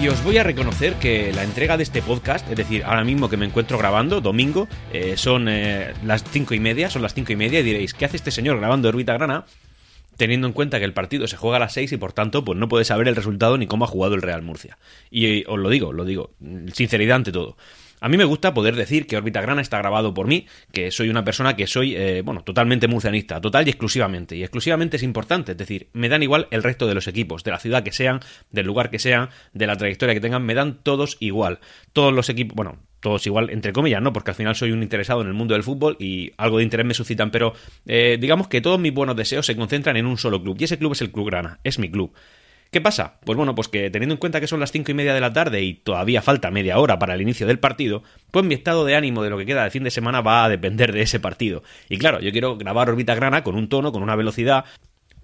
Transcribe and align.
Y 0.00 0.08
os 0.08 0.24
voy 0.24 0.38
a 0.38 0.42
reconocer 0.42 0.94
que 0.94 1.30
la 1.30 1.44
entrega 1.44 1.76
de 1.76 1.82
este 1.82 2.00
podcast, 2.00 2.50
es 2.50 2.56
decir, 2.56 2.84
ahora 2.84 3.04
mismo 3.04 3.28
que 3.28 3.36
me 3.36 3.44
encuentro 3.44 3.76
grabando, 3.76 4.22
domingo, 4.22 4.66
eh, 4.94 5.18
son 5.18 5.46
eh, 5.46 5.92
las 6.02 6.24
cinco 6.24 6.54
y 6.54 6.60
media, 6.60 6.88
son 6.88 7.02
las 7.02 7.12
cinco 7.12 7.34
y 7.34 7.36
media, 7.36 7.60
y 7.60 7.62
diréis, 7.62 7.92
¿qué 7.92 8.06
hace 8.06 8.16
este 8.16 8.30
señor 8.30 8.58
grabando 8.58 8.88
Orbita 8.88 9.12
Grana? 9.12 9.44
Teniendo 10.16 10.46
en 10.46 10.54
cuenta 10.54 10.78
que 10.78 10.86
el 10.86 10.94
partido 10.94 11.26
se 11.26 11.36
juega 11.36 11.58
a 11.58 11.60
las 11.60 11.74
seis 11.74 11.92
y 11.92 11.98
por 11.98 12.14
tanto, 12.14 12.46
pues 12.46 12.58
no 12.58 12.66
puede 12.66 12.86
saber 12.86 13.08
el 13.08 13.16
resultado 13.16 13.58
ni 13.58 13.66
cómo 13.66 13.84
ha 13.84 13.88
jugado 13.88 14.14
el 14.14 14.22
Real 14.22 14.40
Murcia. 14.40 14.78
Y 15.10 15.26
eh, 15.26 15.44
os 15.46 15.58
lo 15.58 15.68
digo, 15.68 15.92
lo 15.92 16.06
digo, 16.06 16.30
sinceridad 16.72 17.16
ante 17.16 17.30
todo. 17.30 17.58
A 18.00 18.08
mí 18.08 18.16
me 18.16 18.24
gusta 18.24 18.54
poder 18.54 18.76
decir 18.76 19.06
que 19.06 19.16
Órbita 19.16 19.40
Grana 19.40 19.60
está 19.60 19.78
grabado 19.78 20.14
por 20.14 20.26
mí, 20.26 20.46
que 20.72 20.90
soy 20.90 21.10
una 21.10 21.24
persona 21.24 21.56
que 21.56 21.66
soy, 21.66 21.94
eh, 21.96 22.22
bueno, 22.24 22.42
totalmente 22.42 22.88
murcianista, 22.88 23.40
total 23.40 23.66
y 23.66 23.70
exclusivamente. 23.70 24.36
Y 24.36 24.42
exclusivamente 24.42 24.96
es 24.96 25.02
importante, 25.02 25.52
es 25.52 25.58
decir, 25.58 25.88
me 25.92 26.08
dan 26.08 26.22
igual 26.22 26.48
el 26.50 26.62
resto 26.62 26.86
de 26.86 26.94
los 26.94 27.08
equipos, 27.08 27.44
de 27.44 27.50
la 27.50 27.58
ciudad 27.58 27.82
que 27.82 27.92
sean, 27.92 28.20
del 28.50 28.66
lugar 28.66 28.90
que 28.90 28.98
sean, 28.98 29.28
de 29.52 29.66
la 29.66 29.76
trayectoria 29.76 30.14
que 30.14 30.20
tengan, 30.20 30.44
me 30.44 30.54
dan 30.54 30.82
todos 30.82 31.16
igual. 31.20 31.60
Todos 31.92 32.12
los 32.12 32.28
equipos, 32.28 32.56
bueno, 32.56 32.78
todos 33.00 33.26
igual, 33.26 33.50
entre 33.50 33.72
comillas, 33.72 34.02
¿no? 34.02 34.12
Porque 34.12 34.30
al 34.30 34.36
final 34.36 34.54
soy 34.54 34.72
un 34.72 34.82
interesado 34.82 35.22
en 35.22 35.28
el 35.28 35.34
mundo 35.34 35.54
del 35.54 35.62
fútbol 35.62 35.96
y 35.98 36.32
algo 36.36 36.58
de 36.58 36.64
interés 36.64 36.86
me 36.86 36.94
suscitan, 36.94 37.30
pero 37.30 37.54
eh, 37.86 38.18
digamos 38.20 38.48
que 38.48 38.60
todos 38.60 38.78
mis 38.78 38.92
buenos 38.92 39.16
deseos 39.16 39.46
se 39.46 39.56
concentran 39.56 39.96
en 39.96 40.06
un 40.06 40.18
solo 40.18 40.42
club, 40.42 40.56
y 40.58 40.64
ese 40.64 40.78
club 40.78 40.92
es 40.92 41.00
el 41.00 41.10
Club 41.10 41.26
Grana, 41.26 41.60
es 41.64 41.78
mi 41.78 41.90
club. 41.90 42.12
¿Qué 42.70 42.80
pasa? 42.80 43.18
Pues 43.24 43.36
bueno, 43.36 43.56
pues 43.56 43.66
que 43.66 43.90
teniendo 43.90 44.14
en 44.14 44.20
cuenta 44.20 44.40
que 44.40 44.46
son 44.46 44.60
las 44.60 44.70
cinco 44.70 44.92
y 44.92 44.94
media 44.94 45.12
de 45.12 45.20
la 45.20 45.32
tarde 45.32 45.60
y 45.62 45.74
todavía 45.74 46.22
falta 46.22 46.52
media 46.52 46.78
hora 46.78 47.00
para 47.00 47.14
el 47.14 47.20
inicio 47.20 47.48
del 47.48 47.58
partido, 47.58 48.04
pues 48.30 48.44
mi 48.44 48.54
estado 48.54 48.84
de 48.84 48.94
ánimo 48.94 49.24
de 49.24 49.30
lo 49.30 49.38
que 49.38 49.46
queda 49.46 49.64
de 49.64 49.70
fin 49.70 49.82
de 49.82 49.90
semana 49.90 50.20
va 50.20 50.44
a 50.44 50.48
depender 50.48 50.92
de 50.92 51.02
ese 51.02 51.18
partido. 51.18 51.64
Y 51.88 51.98
claro, 51.98 52.20
yo 52.20 52.30
quiero 52.30 52.56
grabar 52.56 52.88
Orbita 52.88 53.16
Grana 53.16 53.42
con 53.42 53.56
un 53.56 53.68
tono, 53.68 53.90
con 53.90 54.04
una 54.04 54.14
velocidad 54.14 54.66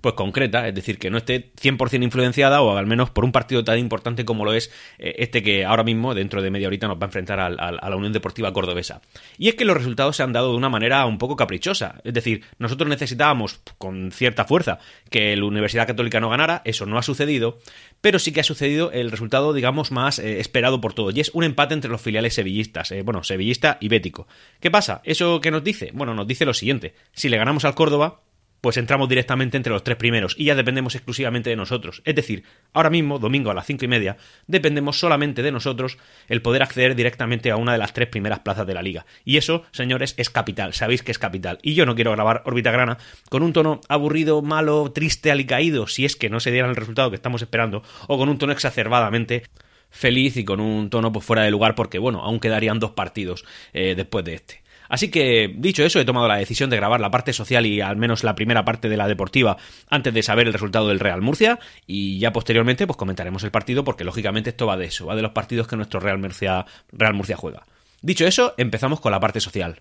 pues 0.07 0.15
concreta, 0.15 0.69
es 0.69 0.75
decir, 0.77 1.01
que 1.01 1.11
no 1.11 1.19
esté 1.19 1.51
100% 1.61 2.05
influenciada 2.05 2.63
o 2.63 2.77
al 2.77 2.87
menos 2.87 3.11
por 3.11 3.25
un 3.25 3.33
partido 3.33 3.65
tan 3.65 3.77
importante 3.81 4.25
como 4.25 4.45
lo 4.45 4.53
es 4.53 4.71
eh, 5.01 5.17
este 5.19 5.43
que 5.43 5.65
ahora 5.65 5.83
mismo, 5.83 6.15
dentro 6.15 6.43
de 6.43 6.51
media 6.53 6.69
horita, 6.69 6.87
nos 6.87 6.97
va 6.97 7.03
a 7.03 7.07
enfrentar 7.07 7.41
a 7.41 7.51
la 7.51 7.97
Unión 7.97 8.13
Deportiva 8.13 8.53
Cordobesa. 8.53 9.03
Y 9.37 9.49
es 9.49 9.57
que 9.57 9.65
los 9.65 9.77
resultados 9.77 10.15
se 10.15 10.23
han 10.23 10.33
dado 10.33 10.53
de 10.53 10.59
una 10.59 10.69
manera 10.69 11.05
un 11.07 11.19
poco 11.19 11.35
caprichosa, 11.35 12.01
es 12.05 12.15
decir, 12.15 12.45
nosotros 12.61 12.89
necesitábamos 12.89 13.59
con 13.79 14.13
cierta 14.13 14.45
fuerza 14.45 14.79
que 15.11 15.35
la 15.35 15.45
Universidad 15.45 15.89
Católica 15.89 16.21
no 16.21 16.31
ganara, 16.31 16.63
eso 16.65 16.87
no 16.87 16.99
ha 16.99 17.03
sucedido, 17.03 17.59
pero 18.01 18.21
sí 18.21 18.31
que 18.31 18.39
ha 18.39 18.45
sucedido 18.45 18.93
el 18.93 19.11
resultado, 19.11 19.55
digamos, 19.55 19.91
más 19.91 20.21
eh, 20.21 20.39
esperado 20.39 20.81
por 20.81 20.95
todos, 20.95 21.17
y 21.17 21.21
es 21.21 21.33
un 21.35 21.43
empate 21.43 21.75
entre 21.75 21.91
los 21.91 22.01
filiales 22.01 22.35
sevillistas, 22.35 22.93
eh, 22.93 23.03
bueno, 23.03 23.25
sevillista 23.25 23.77
y 23.81 23.89
bético. 23.89 24.29
¿Qué 24.61 24.71
pasa? 24.71 25.01
¿Eso 25.03 25.41
qué 25.41 25.51
nos 25.51 25.65
dice? 25.65 25.91
Bueno, 25.95 26.15
nos 26.15 26.29
dice 26.29 26.45
lo 26.45 26.55
siguiente, 26.55 26.95
si 27.13 27.29
le 27.29 27.39
ganamos 27.39 27.65
al 27.65 27.75
Córdoba, 27.75 28.21
pues 28.61 28.77
entramos 28.77 29.09
directamente 29.09 29.57
entre 29.57 29.73
los 29.73 29.85
tres 29.85 29.97
primeros 29.97 30.35
y 30.39 30.45
ya 30.45 30.55
dependemos 30.55 30.95
exclusivamente 30.95 31.51
de 31.51 31.57
nosotros. 31.57 32.03
Es 32.05 32.15
decir, 32.15 32.45
ahora 32.73 32.91
mismo, 32.91 33.19
domingo 33.19 33.51
a 33.51 33.55
las 33.55 33.67
cinco 33.67 33.85
y 33.85 33.89
media, 33.89 34.17
dependemos 34.47 34.99
solamente 34.99 35.43
de 35.43 35.53
nosotros 35.53 35.99
el 36.29 36.43
poder 36.43 36.63
acceder 36.63 36.95
directamente 36.95 37.51
a 37.51 37.57
una 37.57 37.73
de 37.73 37.79
las 37.79 37.93
tres 37.93 38.09
primeras 38.09 38.41
plazas 38.41 38.67
de 38.67 38.75
la 38.75 38.83
liga. 38.83 39.07
Y 39.25 39.37
eso, 39.37 39.65
señores, 39.73 40.15
es 40.17 40.31
capital, 40.31 40.75
sabéis 40.75 41.03
que 41.03 41.13
es 41.13 41.19
capital. 41.19 41.59
Y 41.63 41.75
yo 41.75 41.87
no 41.87 41.95
quiero 41.95 42.13
grabar 42.13 42.43
órbita 42.45 42.71
grana 42.71 42.99
con 43.29 43.43
un 43.43 43.53
tono 43.53 43.81
aburrido, 43.89 44.43
malo, 44.43 44.91
triste, 44.93 45.31
alicaído, 45.31 45.87
si 45.87 46.05
es 46.05 46.17
que 46.17 46.31
no 46.31 46.41
se 46.41 46.51
diera 46.51 46.69
el 46.69 46.77
resultado 46.77 47.11
que 47.11 47.17
estamos 47.17 47.43
esperando, 47.43 47.83
o 48.09 48.19
con 48.19 48.29
un 48.29 48.39
tono 48.39 48.53
exacerbadamente 48.53 49.45
feliz 49.91 50.37
y 50.37 50.45
con 50.45 50.61
un 50.61 50.91
tono 50.91 51.13
pues 51.13 51.25
fuera 51.25 51.43
de 51.43 51.51
lugar 51.51 51.75
porque 51.75 51.99
bueno, 51.99 52.23
aún 52.23 52.41
quedarían 52.41 52.79
dos 52.79 52.93
partidos 52.93 53.45
eh, 53.73 53.95
después 53.97 54.25
de 54.25 54.35
este. 54.35 54.66
Así 54.89 55.11
que, 55.11 55.53
dicho 55.57 55.85
eso, 55.85 56.01
he 56.01 56.05
tomado 56.05 56.29
la 56.29 56.37
decisión 56.37 56.71
de 56.71 56.77
grabar 56.77 57.01
la 57.01 57.11
parte 57.11 57.33
social 57.33 57.67
y 57.67 57.81
al 57.81 57.97
menos 57.97 58.25
la 58.25 58.35
primera 58.35 58.65
parte 58.65 58.89
de 58.89 58.97
la 58.97 59.09
deportiva 59.09 59.57
antes 59.89 60.13
de 60.13 60.23
saber 60.23 60.47
el 60.47 60.53
resultado 60.53 60.89
del 60.89 61.01
Real 61.01 61.23
Murcia 61.23 61.59
y 61.87 62.19
ya 62.19 62.33
posteriormente 62.33 62.87
pues 62.87 62.97
comentaremos 62.97 63.45
el 63.45 63.51
partido 63.51 63.85
porque 63.85 64.05
lógicamente 64.05 64.51
esto 64.51 64.67
va 64.67 64.77
de 64.77 64.87
eso, 64.87 65.07
va 65.07 65.17
de 65.17 65.23
los 65.23 65.33
partidos 65.33 65.69
que 65.69 65.77
nuestro 65.77 66.01
Real 66.01 66.19
Murcia, 66.19 66.67
Real 66.93 67.15
Murcia 67.15 67.37
juega. 67.37 67.65
Dicho 68.03 68.27
eso, 68.27 68.55
empezamos 68.57 69.01
con 69.01 69.13
la 69.13 69.21
parte 69.21 69.41
social. 69.41 69.81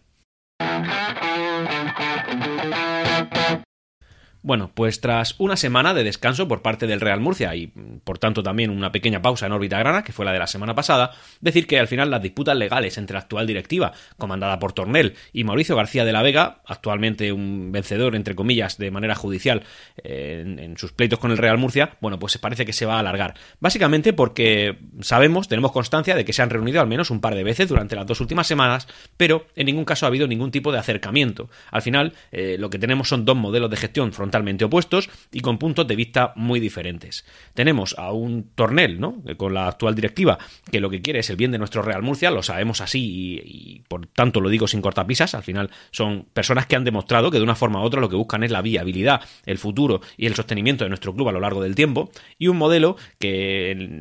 Bueno, 4.45 4.69
pues 4.72 5.01
tras 5.01 5.33
una 5.39 5.57
semana 5.57 5.95
de 5.95 6.03
descanso 6.03 6.47
por 6.47 6.61
parte 6.61 6.85
del 6.85 7.01
Real 7.01 7.19
Murcia 7.19 7.56
y 7.56 7.66
por 8.03 8.19
tanto 8.19 8.44
también 8.44 8.69
una 8.69 8.91
pequeña 8.91 9.19
pausa 9.19 9.47
en 9.47 9.53
órbita 9.53 9.79
grana, 9.79 10.03
que 10.03 10.11
fue 10.11 10.23
la 10.23 10.33
de 10.33 10.38
la 10.38 10.45
semana 10.45 10.75
pasada, 10.75 11.13
decir 11.41 11.66
que 11.66 11.79
al 11.79 11.88
final 11.88 12.11
las 12.11 12.22
disputas 12.22 12.56
legales 12.56 13.00
entre 13.00 13.16
la 13.16 13.22
actual 13.22 13.47
directiva, 13.47 13.94
comandada 14.19 14.59
por 14.59 14.73
Tornel, 14.73 15.16
y 15.33 15.45
Mauricio 15.45 15.75
García 15.75 16.06
de 16.06 16.11
la 16.11 16.22
Vega, 16.22 16.61
actualmente 16.67 17.31
un 17.31 17.72
vencedor, 17.72 18.16
entre 18.16 18.35
comillas, 18.35 18.78
de 18.78 18.91
manera 18.91 19.16
judicial 19.16 19.63
eh, 20.03 20.44
en, 20.45 20.77
sus 20.77 20.91
pleitos 20.91 21.17
con 21.17 21.31
el 21.31 21.39
Real 21.39 21.57
Murcia, 21.57 21.97
bueno, 22.00 22.19
pues 22.19 22.38
parece 22.38 22.67
que 22.67 22.73
se 22.73 22.85
va 22.85 22.97
a 22.97 23.00
alargar. 23.00 23.33
Básicamente 23.59 24.13
porque 24.13 24.77
sabemos, 25.01 25.47
tenemos 25.47 25.72
constancia 25.72 26.13
de 26.13 26.23
que 26.23 26.33
se 26.33 26.44
han 26.44 26.51
reunido 26.51 26.81
al 26.81 26.88
menos 26.88 27.09
un 27.09 27.19
par 27.19 27.33
de 27.33 27.44
veces 27.44 27.67
durante 27.67 27.95
las 27.95 28.06
dos 28.06 28.22
últimas 28.22 28.45
semanas, 28.45 28.88
pero 29.17 29.47
en 29.56 29.66
ningún 29.66 29.85
caso 29.85 30.06
ha 30.06 30.09
habido 30.09 30.27
ningún 30.27 30.51
tipo 30.51 30.72
de 30.72 30.77
acercamiento. 30.77 31.50
Al 31.72 31.81
final, 31.81 32.13
eh, 32.31 32.57
lo 32.59 32.69
que 32.69 32.77
tenemos 32.77 33.09
son 33.09 33.25
dos 33.25 33.35
modelos 33.35 33.72
de 33.72 33.77
gestión 33.77 34.13
frontal 34.13 34.34
opuestos 34.66 35.09
y 35.31 35.41
con 35.41 35.57
puntos 35.57 35.88
de 35.88 35.96
vista 35.96 36.34
muy 36.35 36.59
diferentes. 36.59 37.25
Tenemos 37.53 37.96
a 37.97 38.12
un 38.12 38.51
Tornel, 38.56 39.00
¿no? 39.00 39.22
con 39.38 39.53
la 39.53 39.68
actual 39.68 39.96
directiva, 39.96 40.38
que 40.72 40.79
lo 40.79 40.90
que 40.90 41.01
quiere 41.01 41.19
es 41.19 41.29
el 41.29 41.35
bien 41.35 41.51
de 41.51 41.57
nuestro 41.57 41.81
Real 41.81 42.01
Murcia, 42.01 42.31
lo 42.31 42.44
sabemos 42.44 42.81
así 42.81 43.41
y, 43.44 43.84
por 43.88 44.07
tanto 44.07 44.41
lo 44.41 44.50
digo 44.50 44.68
sin 44.68 44.81
cortapisas, 44.81 45.35
al 45.35 45.44
final 45.44 45.69
son 45.91 46.28
personas 46.34 46.66
que 46.66 46.75
han 46.75 46.84
demostrado 46.84 47.31
que 47.31 47.38
de 47.38 47.44
una 47.44 47.56
forma 47.56 47.81
u 47.81 47.84
otra 47.84 48.01
lo 48.01 48.09
que 48.09 48.16
buscan 48.16 48.44
es 48.44 48.51
la 48.51 48.62
viabilidad, 48.62 49.22
el 49.45 49.57
futuro 49.57 50.01
y 50.18 50.25
el 50.25 50.35
sostenimiento 50.35 50.84
de 50.84 50.90
nuestro 50.90 51.13
club 51.13 51.29
a 51.29 51.31
lo 51.31 51.40
largo 51.40 51.62
del 51.62 51.75
tiempo, 51.75 52.12
y 52.38 52.47
un 52.47 52.57
modelo 52.57 52.97
que 53.19 54.00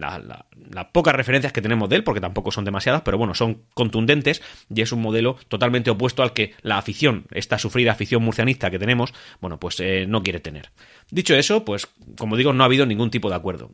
las 0.71 0.87
pocas 0.93 1.15
referencias 1.15 1.53
que 1.53 1.62
tenemos 1.62 1.89
de 1.89 1.97
él, 1.97 2.05
porque 2.05 2.21
tampoco 2.21 2.50
son 2.50 2.65
demasiadas, 2.65 3.03
pero 3.03 3.19
bueno, 3.19 3.34
son 3.34 3.62
contundentes 3.75 4.43
y 4.75 4.81
es 4.81 4.93
un 4.93 5.00
modelo 5.00 5.37
totalmente 5.49 5.91
opuesto 5.91 6.23
al 6.23 6.33
que 6.33 6.55
la 6.62 6.78
afición, 6.78 7.27
esta 7.31 7.59
sufrida 7.59 7.93
afición 7.93 8.23
murcianista 8.23 8.71
que 8.71 8.78
tenemos, 8.78 9.15
bueno, 9.41 9.59
pues 9.59 9.81
eh, 9.81 10.06
no 10.09 10.23
quiere 10.25 10.41
tener. 10.41 10.71
Dicho 11.11 11.35
eso, 11.35 11.65
pues 11.65 11.87
como 12.19 12.37
digo, 12.37 12.53
no 12.53 12.65
ha 12.65 12.67
habido 12.67 12.87
ningún 12.87 13.11
tipo 13.11 13.29
de 13.29 13.37
acuerdo. 13.37 13.71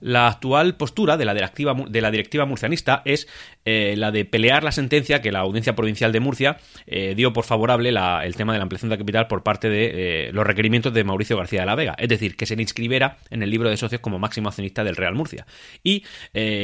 La 0.00 0.28
actual 0.28 0.76
postura 0.76 1.16
de 1.16 1.24
la 1.24 1.34
directiva, 1.34 1.74
de 1.88 2.00
la 2.00 2.10
directiva 2.10 2.46
murcianista 2.46 3.02
es 3.04 3.28
eh, 3.64 3.94
la 3.96 4.10
de 4.10 4.24
pelear 4.24 4.64
la 4.64 4.72
sentencia 4.72 5.20
que 5.20 5.32
la 5.32 5.40
Audiencia 5.40 5.76
Provincial 5.76 6.12
de 6.12 6.20
Murcia 6.20 6.56
eh, 6.86 7.14
dio 7.14 7.32
por 7.32 7.44
favorable 7.44 7.90
el 7.90 8.36
tema 8.36 8.52
de 8.52 8.58
la 8.58 8.62
ampliación 8.62 8.90
de 8.90 8.98
capital 8.98 9.26
por 9.26 9.42
parte 9.42 9.68
de 9.68 10.28
eh, 10.28 10.32
los 10.32 10.46
requerimientos 10.46 10.94
de 10.94 11.04
Mauricio 11.04 11.36
García 11.36 11.60
de 11.60 11.66
la 11.66 11.74
Vega, 11.74 11.94
es 11.98 12.08
decir, 12.08 12.36
que 12.36 12.46
se 12.46 12.56
le 12.56 12.62
inscribiera 12.62 13.18
en 13.30 13.42
el 13.42 13.50
libro 13.50 13.68
de 13.68 13.76
socios 13.76 14.00
como 14.00 14.18
máximo 14.18 14.48
accionista 14.48 14.84
del 14.84 14.96
Real 14.96 15.14
Murcia. 15.14 15.46
Y 15.84 16.04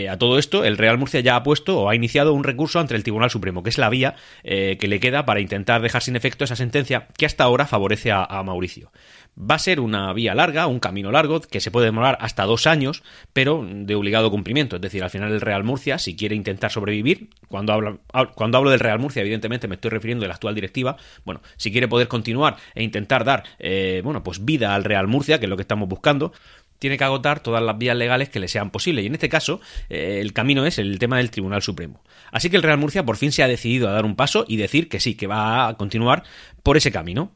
a 0.09 0.17
todo 0.19 0.39
esto, 0.39 0.65
el 0.65 0.79
Real 0.79 0.99
Murcia 0.99 1.21
ya 1.21 1.37
ha 1.37 1.43
puesto 1.43 1.81
o 1.81 1.89
ha 1.89 1.95
iniciado 1.95 2.33
un 2.33 2.45
recurso 2.45 2.81
ante 2.81 2.95
el 2.95 3.03
Tribunal 3.03 3.31
Supremo, 3.31 3.63
que 3.63 3.71
es 3.71 3.79
la 3.79 3.91
vía 3.91 4.15
que 4.43 4.79
le 4.89 5.01
queda 5.01 5.27
para 5.27 5.41
intentar 5.41 5.83
dejar 5.83 6.03
sin 6.03 6.17
efecto 6.17 6.45
esa 6.45 6.57
sentencia 6.57 7.09
que 7.17 7.27
hasta 7.27 7.45
ahora 7.45 7.67
favorece 7.67 8.11
a 8.13 8.43
Mauricio. 8.45 8.91
Va 9.39 9.57
a 9.57 9.59
ser 9.59 9.81
una 9.81 10.13
vía 10.15 10.35
larga, 10.35 10.67
un 10.67 10.81
camino 10.81 11.13
largo, 11.13 11.41
que 11.43 11.61
se 11.61 11.71
puede 11.71 11.87
demorar 11.87 12.17
hasta 12.21 12.45
dos 12.45 12.67
años, 12.67 13.03
pero 13.35 13.67
de 13.71 13.95
obligado 13.95 14.31
cumplimiento. 14.31 14.77
Es 14.77 14.83
decir, 14.83 15.05
al 15.05 15.11
final 15.11 15.31
el 15.31 15.43
Real 15.43 15.63
Murcia, 15.63 15.99
si 15.99 16.17
quiere 16.17 16.35
intentar 16.35 16.71
sobrevivir, 16.71 17.29
cuando 17.49 17.75
hablo, 17.75 18.01
cuando 18.35 18.57
hablo 18.57 18.71
del 18.71 18.81
Real 18.81 18.99
Murcia, 18.99 19.21
evidentemente 19.21 19.69
me 19.69 19.75
estoy 19.75 19.91
refiriendo 19.91 20.25
a 20.25 20.29
la 20.29 20.35
actual 20.35 20.55
directiva, 20.55 20.97
bueno, 21.25 21.43
si 21.57 21.71
quiere 21.71 21.87
poder 21.87 22.09
continuar 22.09 22.57
e 22.75 22.83
intentar 22.83 23.25
dar, 23.25 23.45
eh, 23.59 24.01
bueno, 24.03 24.23
pues 24.23 24.45
vida 24.45 24.75
al 24.75 24.85
Real 24.85 25.07
Murcia, 25.07 25.39
que 25.39 25.45
es 25.45 25.51
lo 25.51 25.57
que 25.57 25.63
estamos 25.63 25.87
buscando, 25.87 26.33
tiene 26.79 26.99
que 26.99 27.05
agotar 27.05 27.41
todas 27.41 27.63
las 27.63 27.77
vías 27.79 27.97
legales 27.97 28.29
que 28.29 28.41
le 28.41 28.49
sean 28.49 28.71
posibles. 28.71 29.05
Y 29.05 29.09
en 29.09 29.15
este 29.15 29.29
caso, 29.29 29.61
eh, 29.89 30.19
el 30.21 30.33
camino 30.33 30.67
es 30.67 30.79
el 30.79 30.99
tema 30.99 31.19
del 31.19 31.31
Tribunal 31.31 31.63
Supremo. 31.63 32.03
Así 32.33 32.51
que 32.51 32.57
el 32.57 32.63
Real 32.63 32.79
Murcia 32.79 33.05
por 33.05 33.17
fin 33.17 33.33
se 33.33 33.43
ha 33.43 33.49
decidido 33.49 33.89
a 33.89 33.93
dar 33.93 34.05
un 34.05 34.17
paso 34.17 34.45
y 34.49 34.57
decir 34.57 34.89
que 34.89 35.01
sí, 35.01 35.15
que 35.15 35.27
va 35.27 35.69
a 35.69 35.75
continuar 35.77 36.23
por 36.63 36.77
ese 36.77 36.93
camino 36.93 37.33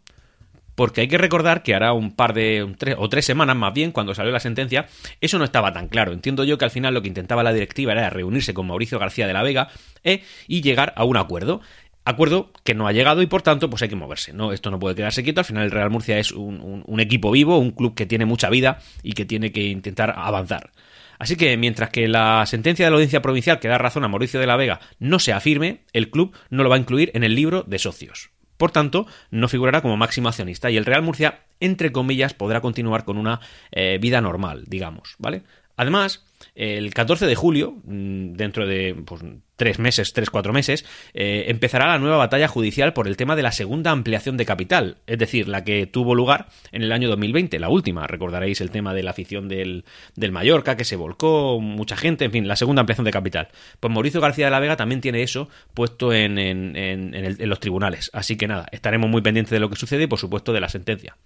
porque 0.80 1.02
hay 1.02 1.08
que 1.08 1.18
recordar 1.18 1.62
que 1.62 1.74
hará 1.74 1.92
un 1.92 2.10
par 2.10 2.32
de, 2.32 2.66
o 2.96 3.08
tres 3.10 3.26
semanas 3.26 3.54
más 3.54 3.74
bien, 3.74 3.92
cuando 3.92 4.14
salió 4.14 4.32
la 4.32 4.40
sentencia, 4.40 4.86
eso 5.20 5.36
no 5.36 5.44
estaba 5.44 5.74
tan 5.74 5.88
claro. 5.88 6.14
Entiendo 6.14 6.42
yo 6.42 6.56
que 6.56 6.64
al 6.64 6.70
final 6.70 6.94
lo 6.94 7.02
que 7.02 7.08
intentaba 7.08 7.42
la 7.42 7.52
directiva 7.52 7.92
era 7.92 8.08
reunirse 8.08 8.54
con 8.54 8.66
Mauricio 8.66 8.98
García 8.98 9.26
de 9.26 9.34
la 9.34 9.42
Vega 9.42 9.68
eh, 10.04 10.22
y 10.48 10.62
llegar 10.62 10.94
a 10.96 11.04
un 11.04 11.18
acuerdo. 11.18 11.60
Acuerdo 12.06 12.50
que 12.64 12.72
no 12.72 12.86
ha 12.86 12.92
llegado 12.92 13.20
y 13.20 13.26
por 13.26 13.42
tanto 13.42 13.68
pues 13.68 13.82
hay 13.82 13.90
que 13.90 13.94
moverse, 13.94 14.32
¿no? 14.32 14.54
Esto 14.54 14.70
no 14.70 14.78
puede 14.78 14.94
quedarse 14.94 15.22
quieto, 15.22 15.42
al 15.42 15.44
final 15.44 15.64
el 15.64 15.70
Real 15.70 15.90
Murcia 15.90 16.18
es 16.18 16.32
un, 16.32 16.82
un 16.86 17.00
equipo 17.00 17.30
vivo, 17.30 17.58
un 17.58 17.72
club 17.72 17.94
que 17.94 18.06
tiene 18.06 18.24
mucha 18.24 18.48
vida 18.48 18.78
y 19.02 19.12
que 19.12 19.26
tiene 19.26 19.52
que 19.52 19.64
intentar 19.64 20.14
avanzar. 20.16 20.70
Así 21.18 21.36
que 21.36 21.58
mientras 21.58 21.90
que 21.90 22.08
la 22.08 22.46
sentencia 22.46 22.86
de 22.86 22.90
la 22.90 22.94
audiencia 22.94 23.20
provincial 23.20 23.60
que 23.60 23.68
da 23.68 23.76
razón 23.76 24.04
a 24.04 24.08
Mauricio 24.08 24.40
de 24.40 24.46
la 24.46 24.56
Vega 24.56 24.80
no 24.98 25.18
se 25.18 25.34
afirme, 25.34 25.82
el 25.92 26.08
club 26.08 26.34
no 26.48 26.62
lo 26.62 26.70
va 26.70 26.76
a 26.76 26.78
incluir 26.78 27.10
en 27.12 27.22
el 27.22 27.34
libro 27.34 27.64
de 27.64 27.78
socios. 27.78 28.30
Por 28.60 28.72
tanto, 28.72 29.06
no 29.30 29.48
figurará 29.48 29.80
como 29.80 29.96
máximo 29.96 30.28
accionista 30.28 30.70
y 30.70 30.76
el 30.76 30.84
Real 30.84 31.00
Murcia, 31.00 31.40
entre 31.60 31.92
comillas, 31.92 32.34
podrá 32.34 32.60
continuar 32.60 33.06
con 33.06 33.16
una 33.16 33.40
eh, 33.72 33.96
vida 33.98 34.20
normal, 34.20 34.64
digamos, 34.66 35.14
¿vale? 35.16 35.44
Además, 35.78 36.26
el 36.54 36.92
14 36.92 37.26
de 37.26 37.34
julio, 37.34 37.76
mm, 37.84 38.32
dentro 38.32 38.66
de 38.66 38.94
pues, 39.04 39.22
tres 39.56 39.78
meses, 39.78 40.12
tres, 40.14 40.30
cuatro 40.30 40.52
meses, 40.52 40.86
eh, 41.12 41.44
empezará 41.48 41.86
la 41.86 41.98
nueva 41.98 42.16
batalla 42.16 42.48
judicial 42.48 42.94
por 42.94 43.06
el 43.06 43.18
tema 43.18 43.36
de 43.36 43.42
la 43.42 43.52
segunda 43.52 43.90
ampliación 43.90 44.38
de 44.38 44.46
capital, 44.46 44.96
es 45.06 45.18
decir, 45.18 45.48
la 45.48 45.64
que 45.64 45.86
tuvo 45.86 46.14
lugar 46.14 46.48
en 46.72 46.82
el 46.82 46.92
año 46.92 47.10
2020, 47.10 47.58
la 47.58 47.68
última. 47.68 48.06
Recordaréis 48.06 48.62
el 48.62 48.70
tema 48.70 48.94
de 48.94 49.02
la 49.02 49.10
afición 49.10 49.48
del, 49.48 49.84
del 50.16 50.32
Mallorca, 50.32 50.76
que 50.76 50.84
se 50.84 50.96
volcó, 50.96 51.60
mucha 51.60 51.96
gente, 51.96 52.24
en 52.24 52.32
fin, 52.32 52.48
la 52.48 52.56
segunda 52.56 52.80
ampliación 52.80 53.04
de 53.04 53.10
capital. 53.10 53.48
Pues 53.80 53.92
Mauricio 53.92 54.20
García 54.22 54.46
de 54.46 54.50
la 54.50 54.60
Vega 54.60 54.76
también 54.76 55.02
tiene 55.02 55.22
eso 55.22 55.50
puesto 55.74 56.12
en, 56.14 56.38
en 56.38 57.48
los 57.48 57.60
tribunales. 57.60 58.10
Así 58.14 58.36
que 58.36 58.48
nada, 58.48 58.66
estaremos 58.72 59.10
muy 59.10 59.20
pendientes 59.20 59.50
de 59.50 59.60
lo 59.60 59.68
que 59.68 59.76
sucede 59.76 60.04
y, 60.04 60.06
por 60.06 60.18
supuesto, 60.18 60.54
de 60.54 60.60
la 60.60 60.70
sentencia. 60.70 61.16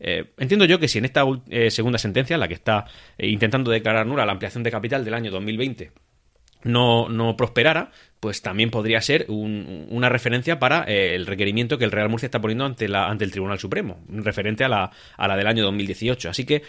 Eh, 0.00 0.32
entiendo 0.38 0.64
yo 0.64 0.78
que 0.78 0.88
si 0.88 0.98
en 0.98 1.04
esta 1.04 1.24
eh, 1.48 1.70
segunda 1.70 1.98
sentencia, 1.98 2.38
la 2.38 2.48
que 2.48 2.54
está 2.54 2.86
eh, 3.16 3.28
intentando 3.28 3.70
declarar 3.70 4.06
nula 4.06 4.26
la 4.26 4.32
ampliación 4.32 4.62
de 4.62 4.70
capital 4.70 5.04
del 5.04 5.14
año 5.14 5.30
2020, 5.30 5.92
no, 6.64 7.08
no 7.08 7.36
prosperara, 7.36 7.92
pues 8.18 8.42
también 8.42 8.70
podría 8.70 9.00
ser 9.00 9.26
una 9.28 10.08
referencia 10.08 10.58
para 10.58 10.82
el 10.82 11.24
requerimiento 11.24 11.78
que 11.78 11.84
el 11.84 11.92
Real 11.92 12.08
Murcia 12.08 12.26
está 12.26 12.40
poniendo 12.40 12.64
ante, 12.64 12.88
la, 12.88 13.06
ante 13.06 13.24
el 13.24 13.30
Tribunal 13.30 13.60
Supremo, 13.60 14.00
referente 14.08 14.64
a 14.64 14.68
la, 14.68 14.90
a 15.16 15.28
la 15.28 15.36
del 15.36 15.46
año 15.46 15.62
2018. 15.62 16.28
Así 16.28 16.44
que 16.44 16.64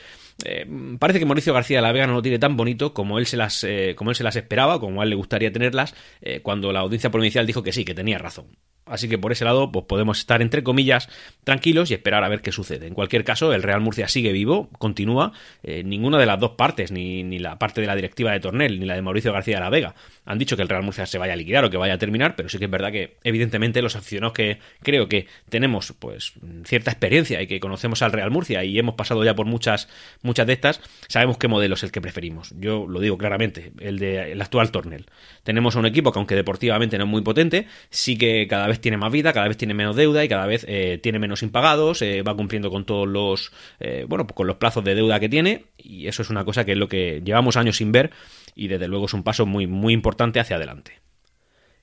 parece 0.99 1.17
que 1.17 1.25
Mauricio 1.25 1.55
García 1.55 1.77
de 1.77 1.81
la 1.81 1.91
Vega 1.91 2.05
no 2.05 2.13
lo 2.13 2.21
tiene 2.21 2.37
tan 2.37 2.55
bonito 2.55 2.93
como 2.93 3.17
él 3.17 3.25
se 3.25 3.35
las, 3.35 3.65
como 3.95 4.11
él 4.11 4.15
se 4.15 4.23
las 4.23 4.35
esperaba, 4.35 4.79
como 4.79 5.01
a 5.01 5.05
él 5.05 5.09
le 5.09 5.15
gustaría 5.15 5.51
tenerlas, 5.51 5.95
cuando 6.43 6.71
la 6.71 6.81
audiencia 6.81 7.09
provincial 7.09 7.47
dijo 7.47 7.63
que 7.63 7.73
sí, 7.73 7.83
que 7.83 7.95
tenía 7.95 8.19
razón. 8.19 8.45
Así 8.89 9.07
que 9.07 9.17
por 9.17 9.31
ese 9.31 9.45
lado, 9.45 9.71
pues 9.71 9.85
podemos 9.85 10.19
estar 10.19 10.41
entre 10.41 10.63
comillas 10.63 11.09
tranquilos 11.43 11.91
y 11.91 11.93
esperar 11.93 12.23
a 12.23 12.29
ver 12.29 12.41
qué 12.41 12.51
sucede. 12.51 12.87
En 12.87 12.93
cualquier 12.93 13.23
caso, 13.23 13.53
el 13.53 13.63
Real 13.63 13.81
Murcia 13.81 14.07
sigue 14.07 14.31
vivo, 14.31 14.69
continúa. 14.77 15.31
Eh, 15.63 15.83
ninguna 15.83 16.17
de 16.17 16.25
las 16.25 16.39
dos 16.39 16.51
partes, 16.51 16.91
ni, 16.91 17.23
ni, 17.23 17.39
la 17.39 17.57
parte 17.59 17.81
de 17.81 17.87
la 17.87 17.95
directiva 17.95 18.31
de 18.31 18.39
Tornel, 18.39 18.79
ni 18.79 18.85
la 18.85 18.95
de 18.95 19.01
Mauricio 19.01 19.31
García 19.31 19.57
de 19.57 19.61
la 19.61 19.69
Vega, 19.69 19.95
han 20.25 20.37
dicho 20.37 20.55
que 20.55 20.61
el 20.61 20.69
Real 20.69 20.83
Murcia 20.83 21.05
se 21.05 21.17
vaya 21.17 21.33
a 21.33 21.35
liquidar 21.35 21.65
o 21.65 21.69
que 21.69 21.77
vaya 21.77 21.93
a 21.93 21.97
terminar, 21.97 22.35
pero 22.35 22.49
sí 22.49 22.57
que 22.57 22.65
es 22.65 22.71
verdad 22.71 22.91
que, 22.91 23.17
evidentemente, 23.23 23.81
los 23.81 23.95
aficionados 23.95 24.33
que 24.33 24.59
creo 24.83 25.07
que 25.07 25.27
tenemos, 25.49 25.93
pues, 25.97 26.33
cierta 26.65 26.91
experiencia 26.91 27.41
y 27.41 27.47
que 27.47 27.59
conocemos 27.59 28.01
al 28.01 28.11
Real 28.11 28.31
Murcia 28.31 28.63
y 28.63 28.77
hemos 28.77 28.95
pasado 28.95 29.23
ya 29.23 29.35
por 29.35 29.45
muchas, 29.45 29.87
muchas 30.21 30.47
de 30.47 30.53
estas, 30.53 30.81
sabemos 31.07 31.37
qué 31.37 31.47
modelo 31.47 31.75
es 31.75 31.83
el 31.83 31.91
que 31.91 32.01
preferimos. 32.01 32.53
Yo 32.59 32.85
lo 32.87 32.99
digo 32.99 33.17
claramente, 33.17 33.71
el 33.79 33.99
de 33.99 34.31
el 34.31 34.41
actual 34.41 34.71
Tornel. 34.71 35.05
Tenemos 35.43 35.75
un 35.75 35.85
equipo 35.85 36.11
que, 36.11 36.19
aunque 36.19 36.35
deportivamente 36.35 36.97
no 36.97 37.05
es 37.05 37.09
muy 37.09 37.21
potente, 37.21 37.67
sí 37.89 38.17
que 38.17 38.47
cada 38.47 38.67
vez 38.67 38.78
tiene 38.81 38.97
más 38.97 39.11
vida, 39.11 39.33
cada 39.33 39.47
vez 39.47 39.57
tiene 39.57 39.73
menos 39.73 39.95
deuda 39.95 40.23
y 40.23 40.29
cada 40.29 40.45
vez 40.45 40.65
eh, 40.67 40.99
tiene 41.01 41.19
menos 41.19 41.43
impagados, 41.43 42.01
eh, 42.01 42.21
va 42.21 42.35
cumpliendo 42.35 42.69
con 42.69 42.85
todos 42.85 43.07
los, 43.07 43.51
eh, 43.79 44.05
bueno, 44.07 44.27
con 44.27 44.47
los 44.47 44.57
plazos 44.57 44.83
de 44.83 44.95
deuda 44.95 45.19
que 45.19 45.29
tiene 45.29 45.65
y 45.77 46.07
eso 46.07 46.21
es 46.21 46.29
una 46.29 46.45
cosa 46.45 46.65
que 46.65 46.73
es 46.73 46.77
lo 46.77 46.87
que 46.87 47.21
llevamos 47.23 47.57
años 47.57 47.77
sin 47.77 47.91
ver 47.91 48.11
y 48.55 48.67
desde 48.67 48.87
luego 48.87 49.05
es 49.05 49.13
un 49.13 49.23
paso 49.23 49.45
muy, 49.45 49.67
muy 49.67 49.93
importante 49.93 50.39
hacia 50.39 50.55
adelante. 50.55 50.99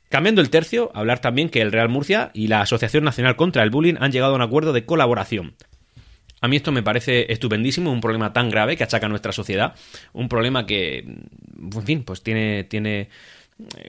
Cambiando 0.09 0.41
el 0.41 0.51
tercio, 0.51 0.91
hablar 0.95 1.21
también 1.21 1.49
que 1.49 1.61
el 1.61 1.73
Real 1.73 1.89
Murcia 1.89 2.31
y 2.33 2.47
la 2.47 2.61
Asociación 2.61 3.05
Nacional 3.05 3.35
contra 3.37 3.63
el 3.63 3.71
Bullying 3.71 3.97
han 3.99 4.13
llegado 4.13 4.33
a 4.33 4.37
un 4.37 4.43
acuerdo 4.43 4.73
de 4.73 4.85
colaboración. 4.85 5.57
A 6.41 6.49
mí 6.49 6.57
esto 6.57 6.71
me 6.71 6.83
parece 6.83 7.33
estupendísimo, 7.33 7.91
un 7.91 8.01
problema 8.01 8.33
tan 8.33 8.51
grave 8.51 8.77
que 8.77 8.85
achaca 8.85 9.09
nuestra 9.09 9.33
sociedad, 9.33 9.75
un 10.13 10.29
problema 10.29 10.67
que, 10.67 10.99
en 10.99 11.83
fin, 11.85 12.05
pues 12.05 12.23
tiene, 12.23 12.65
tiene 12.65 13.09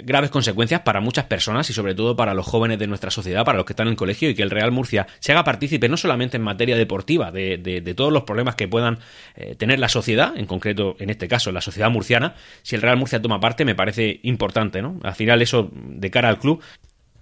graves 0.03 0.29
consecuencias 0.29 0.81
para 0.81 1.01
muchas 1.01 1.25
personas 1.25 1.69
y 1.69 1.73
sobre 1.73 1.93
todo 1.93 2.15
para 2.15 2.33
los 2.33 2.45
jóvenes 2.45 2.79
de 2.79 2.87
nuestra 2.87 3.11
sociedad, 3.11 3.43
para 3.43 3.57
los 3.57 3.65
que 3.65 3.73
están 3.73 3.87
en 3.87 3.91
el 3.91 3.97
colegio 3.97 4.29
y 4.29 4.35
que 4.35 4.43
el 4.43 4.49
Real 4.49 4.71
Murcia 4.71 5.07
se 5.19 5.33
haga 5.33 5.43
partícipe 5.43 5.89
no 5.89 5.97
solamente 5.97 6.37
en 6.37 6.43
materia 6.43 6.77
deportiva 6.77 7.31
de, 7.31 7.93
todos 7.95 8.13
los 8.13 8.23
problemas 8.23 8.55
que 8.55 8.67
puedan 8.67 8.99
eh, 9.35 9.55
tener 9.55 9.79
la 9.79 9.89
sociedad, 9.89 10.37
en 10.37 10.45
concreto 10.45 10.95
en 10.99 11.09
este 11.09 11.27
caso 11.27 11.51
la 11.51 11.61
sociedad 11.61 11.89
murciana, 11.89 12.35
si 12.61 12.75
el 12.75 12.81
Real 12.81 12.97
Murcia 12.97 13.21
toma 13.21 13.39
parte 13.39 13.65
me 13.65 13.75
parece 13.75 14.19
importante, 14.23 14.81
¿no? 14.81 14.99
Al 15.03 15.15
final 15.15 15.41
eso 15.41 15.69
de 15.73 16.11
cara 16.11 16.29
al 16.29 16.39
club 16.39 16.61